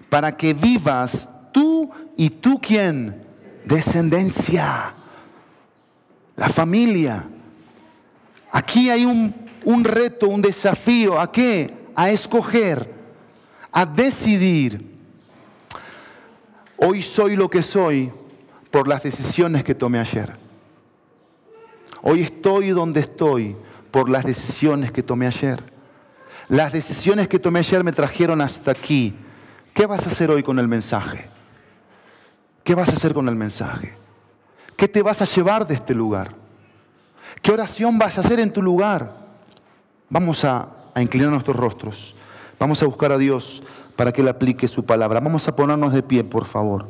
para 0.08 0.34
que 0.34 0.54
vivas 0.54 1.28
tú 1.52 1.90
y 2.16 2.30
tú 2.30 2.58
quién? 2.58 3.22
Descendencia. 3.66 4.94
La 6.36 6.48
familia. 6.48 7.28
Aquí 8.50 8.90
hay 8.90 9.04
un, 9.04 9.34
un 9.64 9.84
reto, 9.84 10.28
un 10.28 10.42
desafío. 10.42 11.20
¿A 11.20 11.30
qué? 11.30 11.74
A 11.94 12.10
escoger, 12.10 12.92
a 13.70 13.86
decidir. 13.86 14.90
Hoy 16.76 17.02
soy 17.02 17.36
lo 17.36 17.48
que 17.48 17.62
soy 17.62 18.12
por 18.70 18.88
las 18.88 19.02
decisiones 19.02 19.62
que 19.62 19.74
tomé 19.74 19.98
ayer. 19.98 20.36
Hoy 22.02 22.22
estoy 22.22 22.70
donde 22.70 23.00
estoy 23.00 23.56
por 23.90 24.08
las 24.08 24.24
decisiones 24.24 24.90
que 24.90 25.02
tomé 25.02 25.26
ayer. 25.26 25.62
Las 26.48 26.72
decisiones 26.72 27.28
que 27.28 27.38
tomé 27.38 27.60
ayer 27.60 27.84
me 27.84 27.92
trajeron 27.92 28.40
hasta 28.40 28.72
aquí. 28.72 29.14
¿Qué 29.72 29.86
vas 29.86 30.06
a 30.06 30.10
hacer 30.10 30.30
hoy 30.30 30.42
con 30.42 30.58
el 30.58 30.66
mensaje? 30.66 31.28
¿Qué 32.64 32.74
vas 32.74 32.88
a 32.88 32.92
hacer 32.92 33.14
con 33.14 33.28
el 33.28 33.36
mensaje? 33.36 34.01
¿Qué 34.82 34.88
te 34.88 35.00
vas 35.00 35.22
a 35.22 35.26
llevar 35.26 35.64
de 35.64 35.74
este 35.74 35.94
lugar? 35.94 36.34
¿Qué 37.40 37.52
oración 37.52 38.00
vas 38.00 38.18
a 38.18 38.20
hacer 38.20 38.40
en 38.40 38.52
tu 38.52 38.60
lugar? 38.60 39.14
Vamos 40.10 40.44
a, 40.44 40.70
inclinar 40.96 41.30
nuestros 41.30 41.54
rostros. 41.54 42.16
Vamos 42.58 42.82
a 42.82 42.86
buscar 42.86 43.12
a 43.12 43.16
Dios 43.16 43.62
para 43.94 44.12
que 44.12 44.22
Él 44.22 44.26
aplique 44.26 44.66
su 44.66 44.84
palabra. 44.84 45.20
Vamos 45.20 45.46
a 45.46 45.54
ponernos 45.54 45.92
de 45.92 46.02
pie, 46.02 46.24
por 46.24 46.46
favor. 46.46 46.88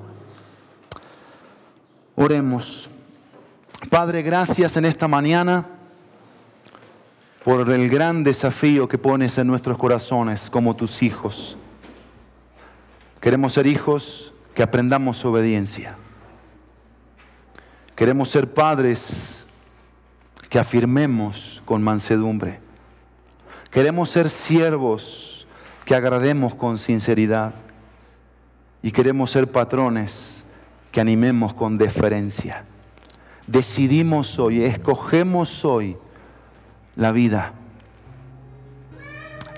Oremos. 2.16 2.88
Padre, 3.90 4.22
gracias 4.22 4.74
en 4.78 4.86
esta 4.86 5.06
mañana 5.06 5.66
por 7.44 7.70
el 7.70 7.90
gran 7.90 8.24
desafío 8.24 8.88
que 8.88 8.96
pones 8.96 9.36
en 9.36 9.48
nuestros 9.48 9.76
corazones 9.76 10.48
como 10.48 10.74
tus 10.76 11.02
hijos. 11.02 11.58
Queremos 13.20 13.52
ser 13.52 13.66
hijos 13.66 14.32
que 14.54 14.62
aprendamos 14.62 15.22
obediencia. 15.26 15.98
Queremos 17.94 18.30
ser 18.30 18.52
padres 18.52 19.46
que 20.48 20.58
afirmemos 20.58 21.62
con 21.64 21.82
mansedumbre. 21.82 22.60
Queremos 23.70 24.10
ser 24.10 24.28
siervos 24.28 25.46
que 25.84 25.94
agrademos 25.94 26.54
con 26.54 26.78
sinceridad. 26.78 27.54
Y 28.82 28.90
queremos 28.90 29.30
ser 29.30 29.50
patrones 29.50 30.44
que 30.90 31.00
animemos 31.00 31.54
con 31.54 31.76
deferencia. 31.76 32.64
Decidimos 33.46 34.38
hoy, 34.38 34.62
escogemos 34.62 35.64
hoy 35.64 35.96
la 36.96 37.12
vida. 37.12 37.52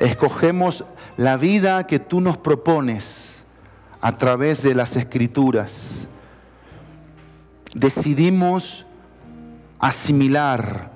Escogemos 0.01 0.85
la 1.17 1.37
vida 1.37 1.87
que 1.87 1.99
tú 1.99 2.21
nos 2.21 2.37
propones 2.37 3.45
a 4.01 4.19
través 4.19 4.63
de 4.63 4.75
las 4.75 4.97
escrituras. 4.97 6.04
Decidimos 7.75 8.87
asimilar, 9.79 10.91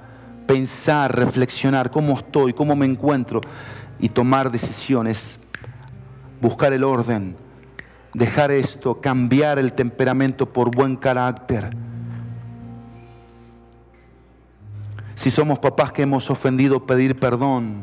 pensar, 0.47 1.15
reflexionar 1.15 1.91
cómo 1.91 2.19
estoy, 2.19 2.55
cómo 2.55 2.75
me 2.77 2.87
encuentro 2.87 3.41
y 3.99 4.09
tomar 4.09 4.51
decisiones, 4.51 5.39
buscar 6.41 6.73
el 6.73 6.85
orden, 6.85 7.37
dejar 8.15 8.51
esto, 8.51 9.01
cambiar 9.01 9.59
el 9.59 9.73
temperamento 9.73 10.51
por 10.53 10.75
buen 10.75 10.97
carácter 10.97 11.77
si 15.19 15.33
somos 15.33 15.59
papás 15.59 15.91
que 15.91 16.03
hemos 16.03 16.31
ofendido, 16.31 16.87
pedir 16.87 17.19
perdón. 17.19 17.83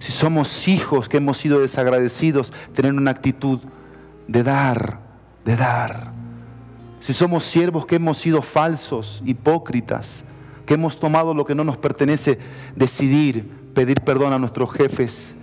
Si 0.00 0.12
somos 0.12 0.68
hijos 0.68 1.08
que 1.08 1.16
hemos 1.16 1.38
sido 1.38 1.60
desagradecidos, 1.60 2.52
tener 2.74 2.92
una 2.92 3.10
actitud 3.10 3.60
de 4.28 4.42
dar, 4.42 4.98
de 5.46 5.56
dar. 5.56 6.11
Si 7.02 7.12
somos 7.12 7.42
siervos 7.42 7.84
que 7.84 7.96
hemos 7.96 8.18
sido 8.18 8.42
falsos, 8.42 9.24
hipócritas, 9.26 10.22
que 10.64 10.74
hemos 10.74 11.00
tomado 11.00 11.34
lo 11.34 11.44
que 11.44 11.52
no 11.52 11.64
nos 11.64 11.76
pertenece, 11.76 12.38
decidir 12.76 13.50
pedir 13.74 14.02
perdón 14.02 14.32
a 14.32 14.38
nuestros 14.38 14.70
jefes 14.70 15.34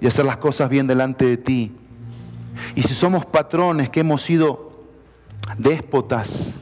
y 0.00 0.06
hacer 0.06 0.24
las 0.24 0.38
cosas 0.38 0.70
bien 0.70 0.86
delante 0.86 1.26
de 1.26 1.36
ti. 1.36 1.72
Y 2.74 2.84
si 2.84 2.94
somos 2.94 3.26
patrones 3.26 3.90
que 3.90 4.00
hemos 4.00 4.22
sido 4.22 4.86
déspotas, 5.58 6.56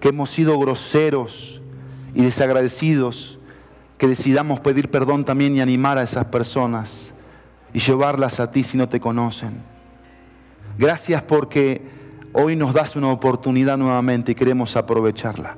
que 0.00 0.08
hemos 0.08 0.28
sido 0.30 0.58
groseros, 0.58 1.60
y 2.16 2.22
desagradecidos, 2.24 3.38
que 3.96 4.08
decidamos 4.08 4.58
pedir 4.58 4.90
perdón 4.90 5.24
también 5.24 5.54
y 5.54 5.60
animar 5.60 5.98
a 5.98 6.02
esas 6.02 6.24
personas 6.24 7.14
y 7.72 7.78
llevarlas 7.78 8.40
a 8.40 8.50
ti 8.50 8.64
si 8.64 8.76
no 8.76 8.88
te 8.88 8.98
conocen. 8.98 9.62
Gracias 10.76 11.22
porque 11.22 11.93
hoy 12.34 12.56
nos 12.56 12.74
das 12.74 12.96
una 12.96 13.10
oportunidad 13.10 13.78
nuevamente 13.78 14.32
y 14.32 14.34
queremos 14.34 14.76
aprovecharla. 14.76 15.56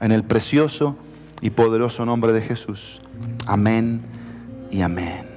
En 0.00 0.12
el 0.12 0.22
precioso 0.22 0.96
y 1.40 1.50
poderoso 1.50 2.04
nombre 2.04 2.32
de 2.32 2.42
Jesús. 2.42 3.00
Amén 3.46 4.02
y 4.70 4.82
amén. 4.82 5.31